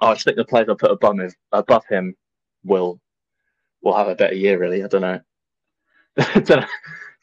I, 0.00 0.10
I 0.10 0.14
think 0.14 0.36
the 0.36 0.44
players 0.44 0.68
I 0.68 0.74
put 0.74 0.90
above 0.90 1.18
him, 1.18 1.32
above 1.52 1.84
him 1.86 2.16
will 2.64 3.00
will 3.82 3.96
have 3.96 4.08
a 4.08 4.14
better 4.14 4.34
year. 4.34 4.58
Really, 4.58 4.84
I 4.84 4.88
don't 4.88 5.02
know. 5.02 5.20
don't 6.16 6.48
know, 6.48 6.66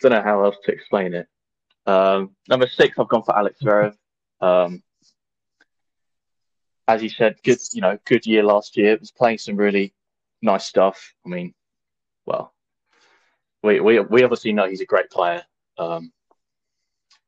don't 0.02 0.12
know 0.12 0.22
how 0.22 0.44
else 0.44 0.58
to 0.66 0.72
explain 0.72 1.14
it. 1.14 1.28
Um, 1.86 2.32
number 2.48 2.68
six, 2.68 2.98
I've 2.98 3.08
gone 3.10 3.24
for 3.24 3.38
Alex 3.38 3.60
Zverev. 3.62 3.96
Um, 4.42 4.82
as 6.88 7.02
you 7.02 7.10
said, 7.10 7.36
good 7.44 7.60
you 7.74 7.82
know 7.82 7.98
good 8.06 8.26
year 8.26 8.44
last 8.44 8.76
year. 8.78 8.92
He 8.92 9.00
was 9.00 9.12
playing 9.12 9.38
some 9.38 9.56
really 9.56 9.94
nice 10.42 10.66
stuff. 10.66 11.14
I 11.26 11.30
mean, 11.30 11.54
well, 12.26 12.54
we 13.62 13.80
we 13.80 14.00
we 14.00 14.24
obviously 14.24 14.54
know 14.54 14.68
he's 14.68 14.82
a 14.82 14.86
great 14.86 15.10
player. 15.10 15.44
Um, 15.78 16.12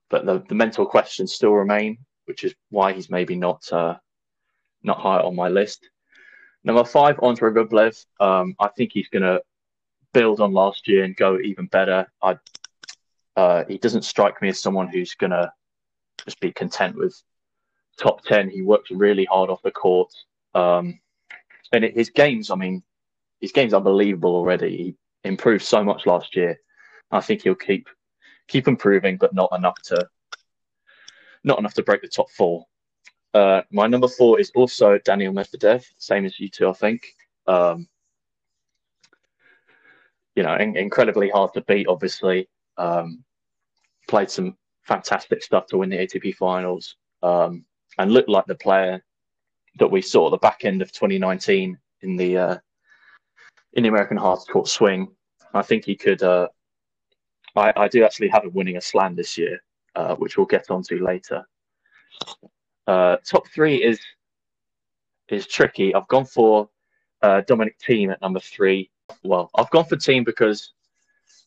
but 0.10 0.26
the, 0.26 0.44
the 0.48 0.56
mental 0.56 0.86
questions 0.86 1.34
still 1.34 1.52
remain 1.52 1.98
which 2.26 2.44
is 2.44 2.54
why 2.70 2.94
he's 2.94 3.10
maybe 3.10 3.36
not 3.36 3.72
uh, 3.72 3.96
not 4.84 5.00
high 5.00 5.20
on 5.20 5.36
my 5.36 5.50
list. 5.50 5.90
Number 6.64 6.84
five, 6.84 7.20
Andre 7.22 7.52
Rublev. 7.52 8.06
Um, 8.20 8.56
I 8.60 8.70
think 8.70 8.92
he's 8.94 9.10
going 9.10 9.24
to 9.24 9.42
build 10.14 10.40
on 10.40 10.54
last 10.54 10.88
year 10.88 11.04
and 11.04 11.16
go 11.16 11.40
even 11.40 11.68
better. 11.68 12.08
I, 12.22 12.38
uh, 13.36 13.66
he 13.68 13.78
doesn't 13.78 14.04
strike 14.04 14.42
me 14.42 14.50
as 14.50 14.60
someone 14.60 14.88
who's 14.88 15.14
going 15.14 15.32
to 15.32 15.52
just 16.24 16.40
be 16.40 16.52
content 16.52 16.96
with 16.96 17.22
top 17.98 18.24
10. 18.24 18.50
He 18.50 18.62
works 18.62 18.92
really 18.92 19.26
hard 19.26 19.50
off 19.50 19.62
the 19.62 19.72
court. 19.72 20.12
Um, 20.54 21.00
and 21.72 21.84
it, 21.84 21.96
his 21.96 22.10
games, 22.10 22.50
I 22.50 22.56
mean, 22.56 22.82
his 23.42 23.52
game's 23.52 23.74
are 23.74 23.78
unbelievable 23.78 24.36
already. 24.36 24.78
He 24.78 24.96
improved 25.30 25.64
so 25.64 25.84
much 25.84 26.06
last 26.06 26.36
year. 26.36 26.60
I 27.12 27.22
think 27.22 27.44
he'll 27.44 27.56
keep 27.56 27.88
keep 28.48 28.68
improving, 28.68 29.18
but 29.18 29.34
not 29.34 29.50
enough 29.56 29.80
to 29.84 30.08
not 31.46 31.60
enough 31.60 31.76
to 31.76 31.84
break 31.84 32.02
the 32.02 32.08
top 32.08 32.30
four. 32.32 32.66
Uh, 33.34 33.62
my 33.72 33.88
number 33.88 34.08
four 34.08 34.40
is 34.40 34.52
also 34.56 34.98
Daniel 35.06 35.34
Medvedev, 35.34 35.86
same 35.98 36.26
as 36.26 36.40
you 36.40 36.50
two, 36.50 36.70
I 36.70 36.74
think. 36.74 37.06
Um, 37.48 37.88
you 40.36 40.44
know, 40.44 40.56
in- 40.56 40.76
incredibly 40.76 41.30
hard 41.30 41.54
to 41.54 41.62
beat, 41.62 41.88
obviously. 41.88 42.50
Um, 42.78 43.24
played 44.08 44.30
some 44.30 44.58
fantastic 44.84 45.44
stuff 45.44 45.68
to 45.68 45.78
win 45.78 45.90
the 45.90 45.98
ATP 45.98 46.36
finals 46.36 46.96
um, 47.24 47.66
and 47.98 48.12
looked 48.12 48.30
like 48.30 48.46
the 48.46 48.56
player 48.56 49.04
that 49.78 49.92
we 49.92 50.02
saw 50.02 50.28
at 50.28 50.32
the 50.32 50.38
back 50.38 50.66
end 50.66 50.82
of 50.82 50.92
2019 50.92 51.78
in 52.02 52.16
the 52.16 52.38
uh, 52.38 52.58
in 53.74 53.84
the 53.84 53.90
American 53.90 54.18
hard 54.18 54.40
court 54.52 54.68
swing. 54.68 55.08
I 55.54 55.62
think 55.62 55.86
he 55.86 55.96
could. 55.96 56.24
Uh, 56.24 56.48
I, 57.56 57.74
I 57.76 57.88
do 57.88 58.04
actually 58.04 58.30
have 58.30 58.44
him 58.44 58.54
winning 58.54 58.78
a 58.78 58.82
slam 58.82 59.16
this 59.16 59.38
year, 59.38 59.62
uh, 59.96 60.16
which 60.16 60.38
we'll 60.38 60.46
get 60.46 60.70
onto 60.70 61.04
later. 61.04 61.46
Uh, 62.88 63.18
top 63.26 63.48
three 63.50 63.84
is 63.84 64.00
is 65.30 65.48
tricky. 65.48 65.96
I've 65.96 66.08
gone 66.08 66.26
for 66.26 66.70
uh, 67.22 67.42
Dominic 67.42 67.78
Thiem 67.80 68.12
at 68.12 68.22
number 68.22 68.40
three. 68.40 68.92
Well, 69.24 69.50
I've 69.56 69.70
gone 69.72 69.86
for 69.86 69.96
Thiem 69.96 70.24
because 70.24 70.74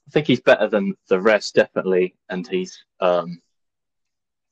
I 0.08 0.11
think 0.11 0.26
he's 0.26 0.40
better 0.40 0.68
than 0.68 0.96
the 1.08 1.20
rest, 1.20 1.54
definitely, 1.54 2.16
and 2.28 2.46
he's 2.46 2.84
um, 3.00 3.40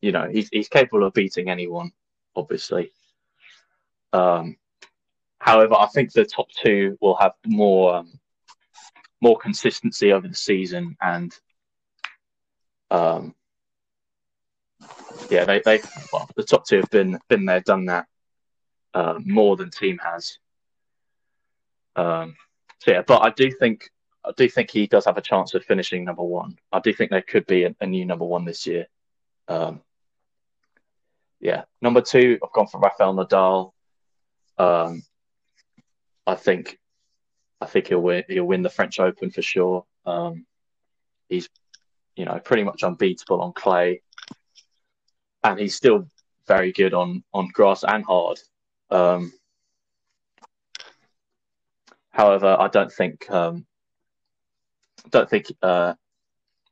you 0.01 0.13
know 0.13 0.29
he's 0.31 0.49
he's 0.51 0.69
capable 0.69 1.05
of 1.05 1.15
beating 1.15 1.51
anyone, 1.51 1.93
obviously. 2.37 2.93
Um, 4.13 4.57
however, 5.39 5.75
I 5.75 5.87
think 5.87 6.13
the 6.13 6.25
top 6.25 6.51
two 6.51 6.97
will 7.01 7.17
have 7.17 7.33
more 7.47 7.97
um, 7.97 8.21
more 9.21 9.39
consistency 9.39 10.13
over 10.13 10.29
the 10.29 10.35
season, 10.35 10.97
and 11.01 11.35
um, 12.91 13.35
yeah, 15.31 15.45
they 15.45 15.61
they 15.65 15.81
well, 16.13 16.29
the 16.37 16.43
top 16.43 16.67
two 16.67 16.77
have 16.77 16.91
been 16.91 17.19
been 17.29 17.45
there, 17.45 17.61
done 17.61 17.87
that 17.87 18.07
uh, 18.95 19.19
more 19.25 19.57
than 19.57 19.71
Thiem 19.71 19.99
has. 20.03 20.39
Um, 21.97 22.37
so 22.81 22.93
yeah, 22.93 23.03
but 23.07 23.23
I 23.23 23.31
do 23.31 23.51
think 23.51 23.91
I 24.25 24.33
do 24.37 24.49
think 24.49 24.71
he 24.71 24.87
does 24.87 25.05
have 25.05 25.17
a 25.17 25.23
chance 25.23 25.55
of 25.55 25.65
finishing 25.65 26.05
number 26.05 26.23
one. 26.23 26.59
I 26.73 26.81
do 26.81 26.93
think 26.93 27.11
there 27.11 27.23
could 27.23 27.47
be 27.47 27.65
a, 27.65 27.75
a 27.81 27.87
new 27.87 28.05
number 28.05 28.25
one 28.25 28.45
this 28.45 28.67
year. 28.67 28.87
Um, 29.49 29.81
yeah, 31.41 31.65
number 31.81 32.01
two, 32.01 32.39
I've 32.43 32.53
gone 32.53 32.67
for 32.67 32.81
Rafael 32.81 33.15
Nadal. 33.15 33.73
Um, 34.59 35.03
I 36.27 36.35
think, 36.35 36.79
I 37.61 37.67
think 37.67 37.87
he'll 37.89 38.01
win. 38.01 38.25
He'll 38.29 38.45
win 38.45 38.63
the 38.63 38.71
French 38.71 38.99
Open 38.99 39.31
for 39.31 39.43
sure. 39.43 39.85
Um, 40.05 40.47
he's, 41.29 41.49
you 42.17 42.25
know, 42.25 42.41
pretty 42.43 42.65
much 42.65 42.83
unbeatable 42.83 43.41
on 43.41 43.53
clay, 43.53 44.03
and 45.51 45.61
he's 45.61 45.77
still 45.77 46.09
very 46.47 46.73
good 46.73 46.93
on 46.93 47.23
on 47.33 47.49
grass 47.53 47.85
and 47.85 48.05
hard. 48.05 48.39
Um, 48.91 49.33
however, 52.11 52.57
I 52.59 52.69
don't 52.69 52.93
think, 52.93 53.31
um, 53.31 53.67
don't 55.11 55.31
think. 55.31 55.47
Uh, 55.63 55.95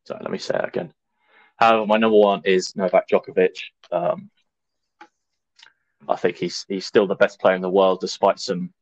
sorry, 0.04 0.20
let 0.22 0.30
me 0.30 0.38
say 0.38 0.56
it 0.56 0.68
again. 0.68 0.92
However, 1.56 1.87
my 1.87 1.96
number 1.96 2.18
one 2.18 2.42
is 2.44 2.74
Novak 2.74 3.08
Djokovic. 3.08 3.56
Um, 3.92 4.30
I 6.08 6.16
think 6.16 6.37
he's 6.37 6.66
he's 6.68 6.87
still 6.87 7.06
the 7.06 7.14
best 7.14 7.40
player 7.40 7.54
in 7.54 7.62
the 7.62 7.70
world, 7.70 8.00
despite 8.00 8.40
some 8.40 8.72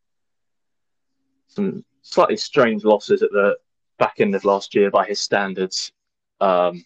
some 1.48 1.84
slightly 2.00 2.36
strange 2.36 2.82
losses 2.84 3.22
at 3.22 3.30
the 3.30 3.56
back 3.98 4.14
end 4.20 4.34
of 4.34 4.44
last 4.46 4.74
year 4.74 4.90
by 4.90 5.06
his 5.06 5.20
standards. 5.20 5.92
Um, 6.40 6.84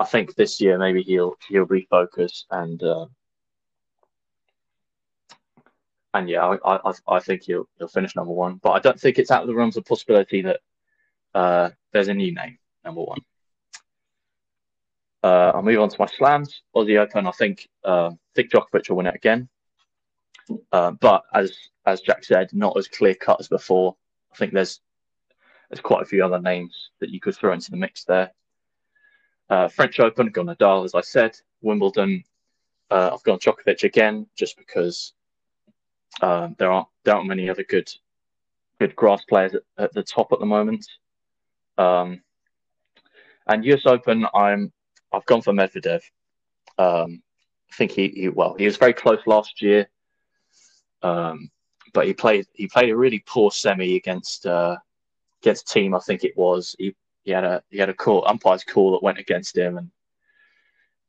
I 0.00 0.04
think 0.04 0.34
this 0.34 0.60
year 0.60 0.78
maybe 0.78 1.02
he'll 1.02 1.36
he'll 1.48 1.66
refocus 1.66 2.44
and 2.50 2.82
uh, 2.82 3.06
and 6.14 6.28
yeah, 6.28 6.44
I, 6.64 6.88
I 6.88 6.92
I 7.08 7.20
think 7.20 7.42
he'll 7.42 7.68
he'll 7.78 7.88
finish 7.88 8.16
number 8.16 8.32
one. 8.32 8.56
But 8.62 8.70
I 8.70 8.78
don't 8.78 9.00
think 9.00 9.18
it's 9.18 9.30
out 9.30 9.42
of 9.42 9.48
the 9.48 9.54
realms 9.54 9.76
of 9.76 9.84
possibility 9.84 10.42
that 10.42 10.60
uh, 11.34 11.70
there's 11.92 12.08
a 12.08 12.14
new 12.14 12.34
name 12.34 12.58
number 12.84 13.02
one. 13.02 13.20
Uh, 15.22 15.52
I'll 15.54 15.62
move 15.62 15.80
on 15.80 15.88
to 15.88 15.96
my 15.98 16.06
slams. 16.06 16.62
Aussie 16.74 16.98
Open, 16.98 17.26
I 17.26 17.32
think 17.32 17.68
uh, 17.84 18.10
think 18.34 18.50
Djokovic 18.50 18.88
will 18.88 18.96
win 18.96 19.06
it 19.06 19.16
again. 19.16 19.48
Uh, 20.72 20.92
but 20.92 21.24
as 21.34 21.56
as 21.86 22.00
Jack 22.00 22.24
said, 22.24 22.50
not 22.52 22.76
as 22.76 22.88
clear 22.88 23.14
cut 23.14 23.40
as 23.40 23.48
before. 23.48 23.96
I 24.32 24.36
think 24.36 24.52
there's 24.52 24.80
there's 25.68 25.80
quite 25.80 26.02
a 26.02 26.06
few 26.06 26.24
other 26.24 26.40
names 26.40 26.90
that 27.00 27.10
you 27.10 27.20
could 27.20 27.34
throw 27.34 27.52
into 27.52 27.70
the 27.70 27.76
mix 27.76 28.04
there. 28.04 28.32
Uh, 29.50 29.68
French 29.68 29.98
Open, 29.98 30.28
gone 30.30 30.46
Nadal, 30.46 30.84
as 30.84 30.94
I 30.94 31.00
said. 31.00 31.38
Wimbledon, 31.62 32.22
uh, 32.90 33.10
I've 33.12 33.22
gone 33.22 33.38
Djokovic 33.38 33.84
again, 33.84 34.26
just 34.36 34.56
because 34.56 35.14
uh, 36.20 36.48
there 36.58 36.70
aren't 36.70 36.88
there 37.04 37.14
aren't 37.14 37.28
many 37.28 37.48
other 37.48 37.64
good 37.64 37.90
good 38.80 38.94
grass 38.96 39.24
players 39.24 39.54
at, 39.54 39.62
at 39.78 39.92
the 39.92 40.02
top 40.02 40.32
at 40.32 40.40
the 40.40 40.46
moment. 40.46 40.86
Um, 41.78 42.22
and 43.46 43.64
US 43.64 43.86
Open, 43.86 44.26
I'm 44.34 44.72
I've 45.12 45.26
gone 45.26 45.42
for 45.42 45.52
Medvedev. 45.52 46.02
Um, 46.78 47.22
I 47.70 47.74
think 47.74 47.92
he, 47.92 48.08
he, 48.08 48.28
well 48.28 48.54
he 48.58 48.66
was 48.66 48.76
very 48.76 48.92
close 48.92 49.20
last 49.26 49.62
year, 49.62 49.88
um, 51.02 51.50
but 51.94 52.06
he 52.06 52.12
played 52.12 52.46
he 52.52 52.66
played 52.68 52.90
a 52.90 52.96
really 52.96 53.22
poor 53.26 53.50
semi 53.50 53.96
against 53.96 54.46
uh, 54.46 54.76
against 55.42 55.66
Thiem. 55.66 55.96
I 55.96 56.00
think 56.00 56.24
it 56.24 56.36
was 56.36 56.76
he 56.78 56.94
he 57.28 57.34
had 57.34 57.44
a 57.44 57.62
he 57.68 57.76
had 57.76 57.90
a 57.90 57.94
call 57.94 58.26
umpire's 58.26 58.64
call 58.64 58.92
that 58.92 59.02
went 59.02 59.18
against 59.18 59.56
him, 59.56 59.76
and 59.76 59.90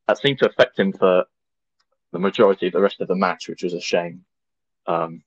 that 0.05 0.17
seemed 0.17 0.37
to 0.39 0.49
affect 0.49 0.77
him 0.77 0.91
for 0.91 1.23
the 2.11 2.19
majority 2.19 2.67
of 2.67 2.73
the 2.73 2.81
rest 2.81 2.99
of 2.99 3.07
the 3.07 3.15
match, 3.15 3.47
which 3.47 3.63
was 3.63 3.73
a 3.73 3.79
shame. 3.79 4.25
Um, 4.85 5.23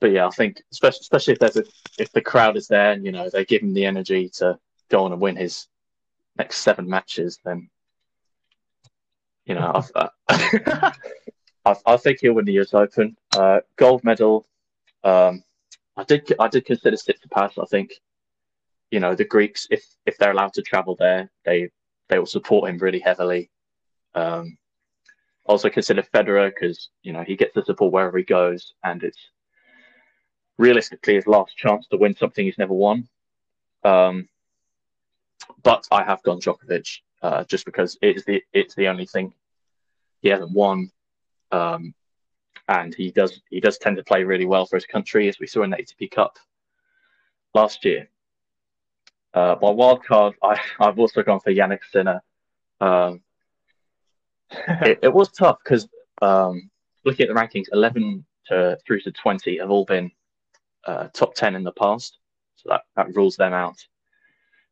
but 0.00 0.10
yeah, 0.10 0.26
I 0.26 0.30
think 0.30 0.62
especially 0.72 1.00
especially 1.02 1.32
if 1.34 1.38
there's 1.38 1.58
a, 1.58 1.64
if 1.98 2.10
the 2.12 2.22
crowd 2.22 2.56
is 2.56 2.66
there 2.66 2.92
and 2.92 3.04
you 3.04 3.12
know 3.12 3.28
they 3.28 3.44
give 3.44 3.60
him 3.60 3.74
the 3.74 3.84
energy 3.84 4.30
to 4.38 4.58
go 4.88 5.04
on 5.04 5.12
and 5.12 5.20
win 5.20 5.36
his 5.36 5.66
next 6.38 6.60
seven 6.60 6.88
matches, 6.88 7.38
then 7.44 7.68
you 9.44 9.54
know 9.54 9.82
I, 9.94 10.08
I, 11.66 11.96
think 11.98 12.20
he'll 12.22 12.32
win 12.32 12.46
the 12.46 12.58
US 12.60 12.72
Open. 12.72 13.18
Uh, 13.36 13.60
gold 13.76 14.02
medal. 14.02 14.46
Um, 15.04 15.44
I 15.94 16.04
did 16.04 16.32
I 16.40 16.48
did 16.48 16.64
consider 16.64 16.96
Tsitsipas. 16.96 17.62
I 17.62 17.66
think 17.66 18.00
you 18.90 19.00
know 19.00 19.14
the 19.14 19.24
Greeks, 19.24 19.66
if 19.70 19.84
if 20.06 20.16
they're 20.16 20.32
allowed 20.32 20.54
to 20.54 20.62
travel 20.62 20.96
there, 20.96 21.30
they 21.44 21.70
they 22.08 22.18
will 22.18 22.26
support 22.26 22.70
him 22.70 22.78
really 22.78 23.00
heavily. 23.00 23.50
Um, 24.14 24.56
also 25.44 25.68
consider 25.68 26.02
Federer 26.02 26.52
because 26.54 26.90
you 27.02 27.12
know 27.12 27.22
he 27.22 27.36
gets 27.36 27.54
the 27.54 27.64
support 27.64 27.92
wherever 27.92 28.18
he 28.18 28.24
goes, 28.24 28.74
and 28.84 29.02
it's 29.02 29.18
realistically 30.58 31.14
his 31.14 31.26
last 31.26 31.56
chance 31.56 31.86
to 31.88 31.96
win 31.96 32.16
something 32.16 32.44
he's 32.44 32.58
never 32.58 32.74
won. 32.74 33.08
Um, 33.84 34.28
but 35.62 35.86
I 35.90 36.02
have 36.02 36.22
gone 36.22 36.40
Djokovic 36.40 37.00
uh, 37.22 37.44
just 37.44 37.64
because 37.64 37.98
it's 38.02 38.24
the 38.24 38.42
it's 38.52 38.74
the 38.74 38.88
only 38.88 39.06
thing 39.06 39.34
he 40.22 40.28
hasn't 40.28 40.52
won, 40.52 40.90
um, 41.52 41.94
and 42.68 42.94
he 42.94 43.10
does 43.10 43.40
he 43.50 43.60
does 43.60 43.78
tend 43.78 43.96
to 43.96 44.04
play 44.04 44.24
really 44.24 44.46
well 44.46 44.66
for 44.66 44.76
his 44.76 44.86
country, 44.86 45.28
as 45.28 45.38
we 45.38 45.46
saw 45.46 45.62
in 45.62 45.70
the 45.70 45.76
ATP 45.76 46.10
Cup 46.10 46.38
last 47.54 47.84
year. 47.84 48.08
Uh, 49.36 49.54
my 49.60 49.68
wild 49.68 50.02
card, 50.02 50.34
I, 50.42 50.58
I've 50.80 50.98
also 50.98 51.22
gone 51.22 51.40
for 51.40 51.52
Jannik 51.52 51.84
Sinner. 51.92 52.22
Um, 52.80 53.20
it, 54.50 55.00
it, 55.02 55.12
was 55.12 55.30
tough 55.30 55.58
because 55.62 55.86
um, 56.22 56.70
looking 57.04 57.28
at 57.28 57.34
the 57.34 57.38
rankings, 57.38 57.66
eleven 57.70 58.24
to 58.46 58.78
through 58.86 59.00
to 59.00 59.12
twenty 59.12 59.58
have 59.58 59.70
all 59.70 59.84
been 59.84 60.10
uh, 60.86 61.08
top 61.12 61.34
ten 61.34 61.54
in 61.54 61.64
the 61.64 61.72
past, 61.72 62.16
so 62.54 62.70
that, 62.70 62.84
that 62.96 63.14
rules 63.14 63.36
them 63.36 63.52
out. 63.52 63.76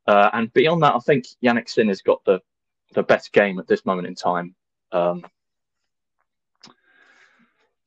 Uh, 0.07 0.31
and 0.33 0.51
beyond 0.55 0.83
that, 0.83 0.95
I 0.95 0.99
think 1.01 1.27
Jannik 1.43 1.69
Sinner's 1.69 2.01
got 2.01 2.25
the 2.25 2.41
the 2.95 3.03
best 3.03 3.33
game 3.33 3.59
at 3.59 3.67
this 3.67 3.85
moment 3.85 4.07
in 4.07 4.15
time, 4.15 4.55
um, 4.93 5.27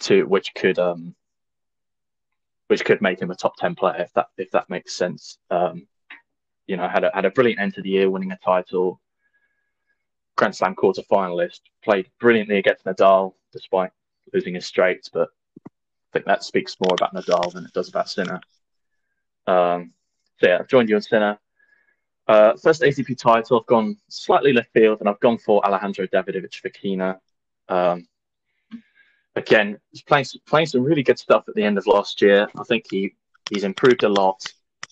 to 0.01 0.27
which 0.27 0.53
could 0.53 0.77
um, 0.77 1.15
which 2.67 2.85
could 2.85 3.01
make 3.01 3.19
him 3.19 3.31
a 3.31 3.35
top 3.35 3.55
ten 3.57 3.73
player 3.73 3.99
if 3.99 4.13
that 4.13 4.27
if 4.37 4.51
that 4.51 4.69
makes 4.69 4.93
sense. 4.93 5.39
Um, 5.49 5.87
you 6.67 6.77
know, 6.77 6.87
had 6.87 7.03
a 7.03 7.11
had 7.13 7.25
a 7.25 7.31
brilliant 7.31 7.59
end 7.59 7.73
to 7.75 7.81
the 7.81 7.89
year, 7.89 8.09
winning 8.09 8.31
a 8.31 8.37
title, 8.37 8.99
Grand 10.35 10.55
Slam 10.55 10.75
quarter 10.75 11.01
finalist, 11.03 11.61
played 11.83 12.09
brilliantly 12.19 12.57
against 12.57 12.85
Nadal 12.85 13.33
despite 13.51 13.91
losing 14.33 14.55
his 14.55 14.65
straights, 14.65 15.09
but 15.09 15.29
I 15.65 15.69
think 16.13 16.25
that 16.25 16.43
speaks 16.43 16.75
more 16.79 16.93
about 16.93 17.13
Nadal 17.13 17.51
than 17.53 17.65
it 17.65 17.73
does 17.73 17.89
about 17.89 18.09
Sinner. 18.09 18.41
Um, 19.47 19.93
so 20.39 20.47
yeah, 20.47 20.57
I've 20.59 20.67
joined 20.67 20.89
you 20.89 20.95
on 20.95 21.01
Sinner. 21.01 21.39
Uh, 22.27 22.53
first 22.57 22.81
ATP 22.81 23.17
title, 23.17 23.59
I've 23.59 23.67
gone 23.67 23.97
slightly 24.09 24.51
left 24.51 24.73
field, 24.73 24.99
and 24.99 25.07
I've 25.07 25.19
gone 25.21 25.37
for 25.37 25.65
Alejandro 25.65 26.05
Davidovich 26.07 26.61
Fokina. 26.61 27.19
Um, 27.69 28.07
again, 29.35 29.79
he's 29.91 30.01
playing 30.01 30.25
playing 30.45 30.67
some 30.67 30.83
really 30.83 31.03
good 31.03 31.17
stuff 31.17 31.45
at 31.47 31.55
the 31.55 31.63
end 31.63 31.77
of 31.77 31.87
last 31.87 32.21
year. 32.21 32.47
I 32.59 32.63
think 32.63 32.85
he 32.89 33.15
he's 33.49 33.63
improved 33.63 34.03
a 34.03 34.09
lot. 34.09 34.43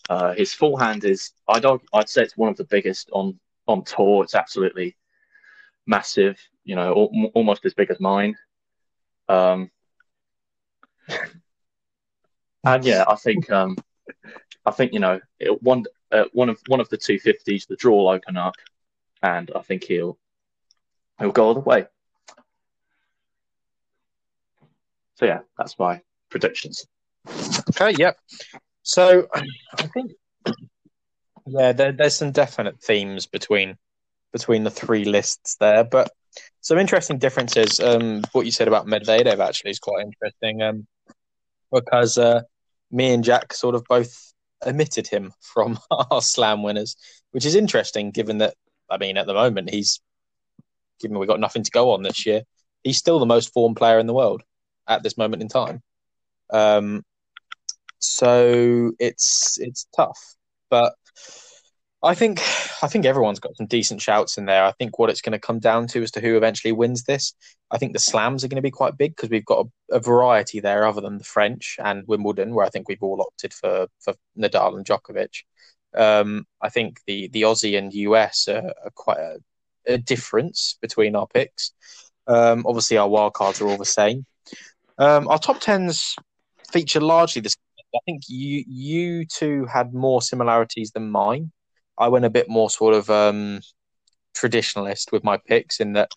Uh, 0.09 0.33
his 0.33 0.53
forehand 0.53 1.03
is 1.03 1.31
I'd 1.47 1.65
I'd 1.65 2.09
say 2.09 2.21
it's 2.23 2.37
one 2.37 2.49
of 2.49 2.57
the 2.57 2.63
biggest 2.65 3.09
on 3.11 3.39
on 3.67 3.83
tour. 3.83 4.23
It's 4.23 4.35
absolutely 4.35 4.95
massive. 5.87 6.39
You 6.63 6.75
know, 6.75 6.89
al- 6.89 7.31
almost 7.33 7.65
as 7.65 7.73
big 7.73 7.89
as 7.91 7.99
mine. 7.99 8.35
Um, 9.27 9.71
and 12.63 12.85
yeah, 12.85 13.05
I 13.07 13.15
think 13.15 13.49
um, 13.49 13.77
I 14.65 14.71
think 14.71 14.93
you 14.93 14.99
know 14.99 15.19
it, 15.39 15.61
one 15.63 15.85
uh, 16.11 16.25
one 16.33 16.49
of 16.49 16.59
one 16.67 16.79
of 16.79 16.89
the 16.89 16.97
two 16.97 17.19
fifties, 17.19 17.65
the 17.65 17.75
draw 17.75 17.95
will 17.95 18.09
open 18.09 18.37
up, 18.37 18.55
and 19.23 19.51
I 19.55 19.61
think 19.61 19.83
he'll 19.83 20.17
he'll 21.19 21.31
go 21.31 21.45
all 21.45 21.53
the 21.53 21.59
way. 21.61 21.87
So 25.15 25.25
yeah, 25.25 25.39
that's 25.57 25.79
my 25.79 26.01
predictions. 26.29 26.85
Okay, 27.69 27.95
yep. 27.97 28.17
So 28.85 29.27
I 29.33 29.87
think 29.87 30.13
yeah, 31.47 31.73
there, 31.73 31.91
there's 31.91 32.15
some 32.15 32.31
definite 32.31 32.79
themes 32.81 33.25
between 33.25 33.77
between 34.31 34.63
the 34.63 34.71
three 34.71 35.05
lists 35.05 35.57
there, 35.59 35.83
but 35.83 36.11
some 36.61 36.77
interesting 36.77 37.17
differences. 37.17 37.79
Um, 37.79 38.23
what 38.31 38.45
you 38.45 38.51
said 38.51 38.67
about 38.67 38.85
Medvedev 38.85 39.39
actually 39.39 39.71
is 39.71 39.79
quite 39.79 40.05
interesting. 40.05 40.61
Um, 40.61 40.87
because 41.71 42.17
uh, 42.17 42.41
me 42.91 43.13
and 43.13 43.23
Jack 43.23 43.53
sort 43.53 43.75
of 43.75 43.83
both 43.87 44.33
omitted 44.65 45.07
him 45.07 45.33
from 45.41 45.79
our 45.91 46.21
slam 46.21 46.63
winners, 46.63 46.95
which 47.31 47.45
is 47.45 47.55
interesting 47.55 48.11
given 48.11 48.39
that, 48.39 48.55
I 48.89 48.97
mean, 48.97 49.17
at 49.17 49.25
the 49.25 49.33
moment, 49.33 49.69
he's, 49.69 50.01
given 50.99 51.17
we've 51.17 51.29
got 51.29 51.39
nothing 51.39 51.63
to 51.63 51.71
go 51.71 51.91
on 51.91 52.03
this 52.03 52.25
year, 52.25 52.41
he's 52.83 52.97
still 52.97 53.19
the 53.19 53.25
most 53.25 53.53
formed 53.53 53.77
player 53.77 53.99
in 53.99 54.07
the 54.07 54.13
world. 54.13 54.43
at 54.87 55.01
this 55.01 55.17
moment 55.17 55.41
in 55.41 55.47
time. 55.47 55.81
Um, 56.51 57.03
so 58.07 58.91
it's 58.99 59.57
it's 59.59 59.87
tough, 59.95 60.19
but 60.69 60.93
I 62.05 62.13
think 62.13 62.39
I 62.83 62.87
think 62.87 63.05
everyone's 63.05 63.39
got 63.39 63.57
some 63.57 63.65
decent 63.65 63.99
shouts 64.01 64.37
in 64.37 64.45
there. 64.45 64.63
I 64.63 64.73
think 64.73 64.99
what 64.99 65.09
it's 65.09 65.21
going 65.21 65.31
to 65.33 65.39
come 65.39 65.59
down 65.59 65.87
to 65.87 66.03
as 66.03 66.11
to 66.11 66.21
who 66.21 66.37
eventually 66.37 66.71
wins 66.71 67.03
this. 67.03 67.33
I 67.71 67.79
think 67.79 67.93
the 67.93 67.99
slams 67.99 68.43
are 68.43 68.47
going 68.47 68.57
to 68.57 68.61
be 68.61 68.69
quite 68.71 68.95
big 68.97 69.15
because 69.15 69.31
we've 69.31 69.45
got 69.45 69.65
a, 69.91 69.95
a, 69.95 69.99
variety 69.99 70.59
there 70.59 70.85
other 70.85 71.01
than 71.01 71.17
the 71.17 71.23
French 71.23 71.77
and 71.83 72.07
Wimbledon, 72.07 72.53
where 72.53 72.65
I 72.65 72.69
think 72.69 72.87
we've 72.87 73.01
all 73.01 73.21
opted 73.21 73.53
for 73.53 73.87
for 73.99 74.13
Nadal 74.37 74.77
and 74.77 74.85
Djokovic. 74.85 75.43
Um, 75.95 76.45
I 76.61 76.69
think 76.69 76.99
the 77.07 77.29
the 77.29 77.41
Aussie 77.41 77.77
and 77.77 77.91
US 77.93 78.47
are, 78.49 78.73
are 78.83 78.91
quite 78.93 79.17
a, 79.17 79.39
a, 79.87 79.97
difference 79.97 80.77
between 80.81 81.15
our 81.15 81.25
picks. 81.25 81.71
Um, 82.27 82.65
obviously, 82.67 82.97
our 82.97 83.07
wildcards 83.09 83.61
are 83.61 83.67
all 83.67 83.77
the 83.77 83.85
same. 83.85 84.27
Um, 84.99 85.27
our 85.27 85.39
top 85.39 85.59
tens 85.59 86.15
feature 86.71 87.01
largely 87.01 87.41
this. 87.41 87.55
I 87.95 87.99
think 88.05 88.23
you 88.27 88.63
you 88.67 89.25
two 89.25 89.65
had 89.65 89.93
more 89.93 90.21
similarities 90.21 90.91
than 90.91 91.09
mine. 91.09 91.51
I 91.97 92.09
went 92.09 92.25
a 92.25 92.29
bit 92.29 92.49
more 92.49 92.69
sort 92.69 92.93
of 92.93 93.09
um, 93.09 93.61
traditionalist 94.35 95.11
with 95.11 95.23
my 95.23 95.37
picks 95.37 95.79
in 95.79 95.93
that 95.93 96.09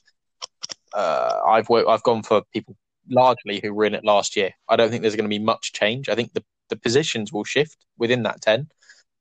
uh, 0.92 1.40
I've 1.46 1.68
worked, 1.68 1.88
I've 1.88 2.02
gone 2.02 2.22
for 2.22 2.42
people 2.52 2.76
largely 3.08 3.60
who 3.62 3.72
were 3.72 3.84
in 3.84 3.94
it 3.94 4.04
last 4.04 4.36
year. 4.36 4.50
I 4.68 4.76
don't 4.76 4.90
think 4.90 5.02
there's 5.02 5.16
going 5.16 5.24
to 5.24 5.28
be 5.28 5.38
much 5.38 5.72
change. 5.72 6.08
I 6.08 6.14
think 6.14 6.32
the, 6.32 6.44
the 6.68 6.76
positions 6.76 7.32
will 7.32 7.44
shift 7.44 7.86
within 7.98 8.24
that 8.24 8.40
10, 8.42 8.68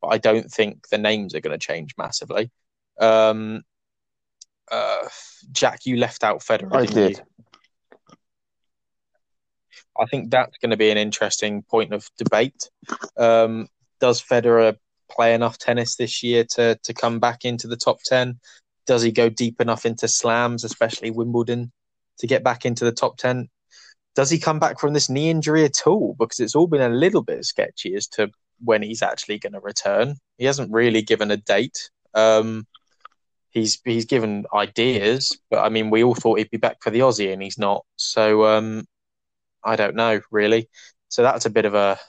but 0.02 0.08
I 0.08 0.18
don't 0.18 0.52
think 0.52 0.88
the 0.90 0.98
names 0.98 1.36
are 1.36 1.42
going 1.42 1.58
to 1.58 1.66
change 1.66 1.94
massively. 1.98 2.52
Um, 3.00 3.62
uh, 4.72 5.08
Jack, 5.52 5.86
you 5.86 5.98
left 5.98 6.24
out 6.24 6.40
Federer. 6.40 6.76
I 6.76 6.86
did. 6.86 7.18
You? 7.18 7.37
I 10.00 10.06
think 10.06 10.30
that's 10.30 10.58
going 10.58 10.72
to 10.72 10.78
be 10.78 10.90
an 10.90 10.98
interesting 10.98 11.64
point 11.64 11.94
of 11.94 12.10
debate. 12.18 12.70
Um, 13.18 13.68
does 14.00 14.22
Federer 14.22 14.78
play 15.10 15.34
enough 15.34 15.58
tennis 15.58 15.96
this 15.96 16.24
year 16.24 16.44
to 16.52 16.76
to 16.84 16.94
come 16.94 17.20
back 17.20 17.46
into 17.46 17.68
the 17.68 17.78
top 17.78 18.02
ten? 18.04 18.40
Does 18.86 19.02
he 19.02 19.12
go 19.12 19.30
deep 19.30 19.60
enough 19.60 19.86
into 19.86 20.08
slams, 20.08 20.64
especially 20.64 21.12
Wimbledon, 21.12 21.72
to 22.20 22.28
get 22.28 22.44
back 22.44 22.66
into 22.66 22.86
the 22.86 22.92
top 22.92 23.18
ten? 23.18 23.50
Does 24.16 24.30
he 24.30 24.40
come 24.40 24.60
back 24.60 24.80
from 24.80 24.94
this 24.94 25.10
knee 25.10 25.30
injury 25.30 25.64
at 25.64 25.86
all? 25.86 26.16
Because 26.18 26.40
it's 26.40 26.56
all 26.56 26.68
been 26.68 26.82
a 26.82 26.90
little 26.90 27.22
bit 27.22 27.46
sketchy 27.46 27.96
as 27.96 28.08
to 28.08 28.32
when 28.64 28.82
he's 28.82 29.04
actually 29.04 29.38
going 29.38 29.54
to 29.54 29.60
return. 29.60 30.16
He 30.38 30.46
hasn't 30.46 30.72
really 30.72 31.02
given 31.04 31.30
a 31.30 31.38
date. 31.38 31.90
Um, 32.14 32.66
he's 33.52 33.80
he's 33.86 34.06
given 34.06 34.46
ideas, 34.54 35.38
but 35.50 35.60
I 35.60 35.70
mean, 35.70 35.90
we 35.90 36.04
all 36.04 36.16
thought 36.16 36.40
he'd 36.40 36.50
be 36.50 36.58
back 36.58 36.78
for 36.82 36.90
the 36.90 37.00
Aussie, 37.00 37.32
and 37.32 37.42
he's 37.42 37.58
not. 37.58 37.86
So 37.96 38.46
um, 38.46 38.86
I 39.68 39.76
don't 39.76 39.96
know 39.96 40.22
really. 40.32 40.70
So 41.10 41.24
that's 41.24 41.46
a 41.46 41.50
bit 41.52 41.66
of 41.66 41.74
a 41.74 42.00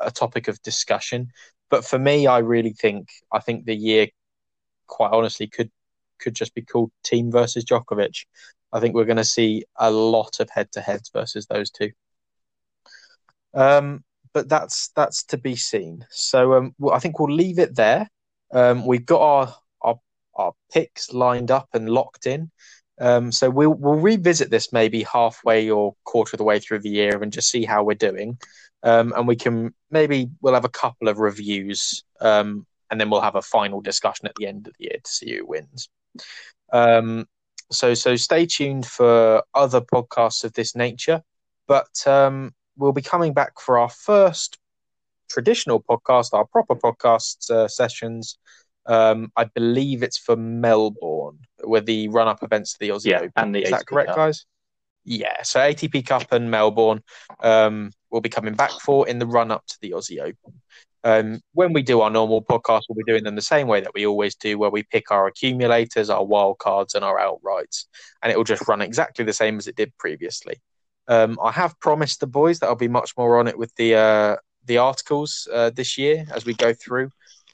a 0.00 0.10
topic 0.10 0.48
of 0.48 0.62
discussion. 0.62 1.30
But 1.70 1.84
for 1.84 1.98
me, 1.98 2.26
I 2.26 2.38
really 2.38 2.72
think 2.72 3.08
I 3.32 3.40
think 3.40 3.64
the 3.64 3.74
year, 3.74 4.08
quite 4.86 5.12
honestly, 5.12 5.46
could 5.48 5.70
could 6.18 6.34
just 6.34 6.54
be 6.54 6.62
called 6.62 6.90
Thiem 7.04 7.30
versus 7.30 7.64
Djokovic. 7.64 8.24
I 8.72 8.80
think 8.80 8.94
we're 8.94 9.04
going 9.04 9.16
to 9.16 9.24
see 9.24 9.64
a 9.76 9.90
lot 9.90 10.40
of 10.40 10.50
head 10.50 10.72
to 10.72 10.80
heads 10.80 11.10
versus 11.12 11.46
those 11.46 11.70
two. 11.70 11.90
Um, 13.54 14.04
but 14.32 14.48
that's 14.48 14.88
that's 14.94 15.24
to 15.24 15.38
be 15.38 15.56
seen. 15.56 16.06
So 16.10 16.54
um, 16.54 16.74
I 16.92 16.98
think 16.98 17.18
we'll 17.18 17.34
leave 17.34 17.58
it 17.58 17.74
there. 17.74 18.08
Um, 18.52 18.86
we've 18.86 19.06
got 19.06 19.20
our, 19.20 19.54
our 19.82 20.00
our 20.34 20.52
picks 20.72 21.12
lined 21.12 21.50
up 21.50 21.68
and 21.72 21.88
locked 21.88 22.26
in. 22.26 22.50
Um, 22.98 23.30
so 23.30 23.50
we'll 23.50 23.74
we'll 23.74 24.00
revisit 24.00 24.50
this 24.50 24.72
maybe 24.72 25.02
halfway 25.02 25.68
or 25.68 25.94
quarter 26.04 26.34
of 26.34 26.38
the 26.38 26.44
way 26.44 26.58
through 26.58 26.80
the 26.80 26.88
year 26.88 27.22
and 27.22 27.32
just 27.32 27.50
see 27.50 27.64
how 27.64 27.84
we're 27.84 27.94
doing 27.94 28.38
um, 28.86 29.12
and 29.16 29.26
we 29.26 29.36
can 29.36 29.74
maybe 29.90 30.30
we'll 30.40 30.54
have 30.54 30.64
a 30.64 30.70
couple 30.70 31.08
of 31.08 31.18
reviews, 31.18 32.04
um, 32.20 32.66
and 32.90 33.00
then 33.00 33.10
we'll 33.10 33.20
have 33.20 33.34
a 33.34 33.42
final 33.42 33.80
discussion 33.80 34.26
at 34.26 34.34
the 34.36 34.46
end 34.46 34.68
of 34.68 34.74
the 34.78 34.84
year 34.84 34.98
to 35.02 35.10
see 35.10 35.36
who 35.36 35.44
wins. 35.44 35.88
Um, 36.72 37.26
so 37.72 37.94
so 37.94 38.14
stay 38.14 38.46
tuned 38.46 38.86
for 38.86 39.42
other 39.54 39.80
podcasts 39.80 40.44
of 40.44 40.52
this 40.52 40.76
nature, 40.76 41.22
but 41.66 42.06
um, 42.06 42.54
we'll 42.76 42.92
be 42.92 43.02
coming 43.02 43.34
back 43.34 43.58
for 43.60 43.78
our 43.78 43.90
first 43.90 44.56
traditional 45.28 45.82
podcast, 45.82 46.28
our 46.32 46.46
proper 46.46 46.76
podcast 46.76 47.50
uh, 47.50 47.66
sessions. 47.66 48.38
Um, 48.86 49.32
I 49.36 49.44
believe 49.44 50.04
it's 50.04 50.18
for 50.18 50.36
Melbourne, 50.36 51.40
with 51.66 51.86
the 51.86 52.08
run-up 52.08 52.42
events 52.42 52.72
to 52.72 52.78
the 52.80 52.90
Aussie 52.90 53.10
yeah, 53.10 53.18
Open. 53.18 53.32
And 53.36 53.54
the 53.54 53.62
Is 53.62 53.70
that 53.70 53.86
correct, 53.86 54.14
guys? 54.14 54.46
Yeah, 55.04 55.42
so 55.42 55.60
ATP 55.60 56.06
Cup 56.06 56.32
and 56.32 56.50
Melbourne 56.50 57.02
um, 57.40 57.92
will 58.10 58.20
be 58.20 58.28
coming 58.28 58.54
back 58.54 58.72
for 58.82 59.08
in 59.08 59.18
the 59.18 59.26
run 59.26 59.50
up 59.50 59.64
to 59.68 59.76
the 59.80 59.92
Aussie 59.92 60.20
Open. 60.20 60.60
Um, 61.04 61.40
when 61.52 61.72
we 61.72 61.82
do 61.82 62.00
our 62.00 62.10
normal 62.10 62.42
podcast, 62.42 62.82
we'll 62.88 62.96
be 62.96 63.10
doing 63.10 63.22
them 63.22 63.36
the 63.36 63.42
same 63.42 63.68
way 63.68 63.80
that 63.80 63.94
we 63.94 64.04
always 64.04 64.34
do, 64.34 64.58
where 64.58 64.70
we 64.70 64.82
pick 64.82 65.12
our 65.12 65.28
accumulators, 65.28 66.10
our 66.10 66.24
wild 66.24 66.58
cards, 66.58 66.96
and 66.96 67.04
our 67.04 67.16
outrights, 67.18 67.84
and 68.22 68.32
it 68.32 68.36
will 68.36 68.42
just 68.42 68.66
run 68.66 68.82
exactly 68.82 69.24
the 69.24 69.32
same 69.32 69.56
as 69.58 69.68
it 69.68 69.76
did 69.76 69.96
previously. 69.98 70.56
Um, 71.06 71.38
I 71.40 71.52
have 71.52 71.78
promised 71.78 72.18
the 72.18 72.26
boys 72.26 72.58
that 72.58 72.66
I'll 72.66 72.74
be 72.74 72.88
much 72.88 73.12
more 73.16 73.38
on 73.38 73.46
it 73.46 73.56
with 73.56 73.72
the 73.76 73.94
uh, 73.94 74.36
the 74.64 74.78
articles 74.78 75.46
uh, 75.52 75.70
this 75.70 75.96
year 75.96 76.26
as 76.34 76.44
we 76.44 76.54
go 76.54 76.74
through, 76.74 77.10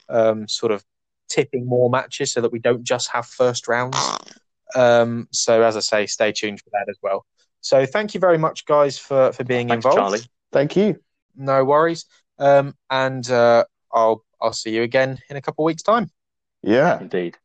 um, 0.09 0.47
sort 0.47 0.71
of 0.71 0.83
tipping 1.29 1.65
more 1.65 1.89
matches 1.89 2.31
so 2.31 2.41
that 2.41 2.51
we 2.51 2.59
don't 2.59 2.83
just 2.83 3.09
have 3.11 3.25
first 3.25 3.67
rounds. 3.67 3.97
Um, 4.75 5.27
so 5.31 5.61
as 5.63 5.75
I 5.77 5.81
say, 5.81 6.05
stay 6.05 6.31
tuned 6.31 6.59
for 6.61 6.69
that 6.71 6.87
as 6.89 6.97
well. 7.01 7.25
So 7.61 7.85
thank 7.85 8.13
you 8.13 8.19
very 8.19 8.37
much, 8.37 8.65
guys, 8.65 8.97
for 8.97 9.31
for 9.31 9.43
being 9.43 9.69
Thanks, 9.69 9.85
involved. 9.85 9.97
Charlie. 9.97 10.27
Thank 10.51 10.75
you. 10.75 10.99
No 11.35 11.63
worries. 11.63 12.05
Um, 12.39 12.75
and 12.89 13.29
uh, 13.29 13.65
I'll 13.91 14.25
I'll 14.41 14.53
see 14.53 14.75
you 14.75 14.83
again 14.83 15.19
in 15.29 15.37
a 15.37 15.41
couple 15.41 15.63
of 15.63 15.67
weeks' 15.67 15.83
time. 15.83 16.09
Yeah, 16.61 16.99
indeed. 16.99 17.37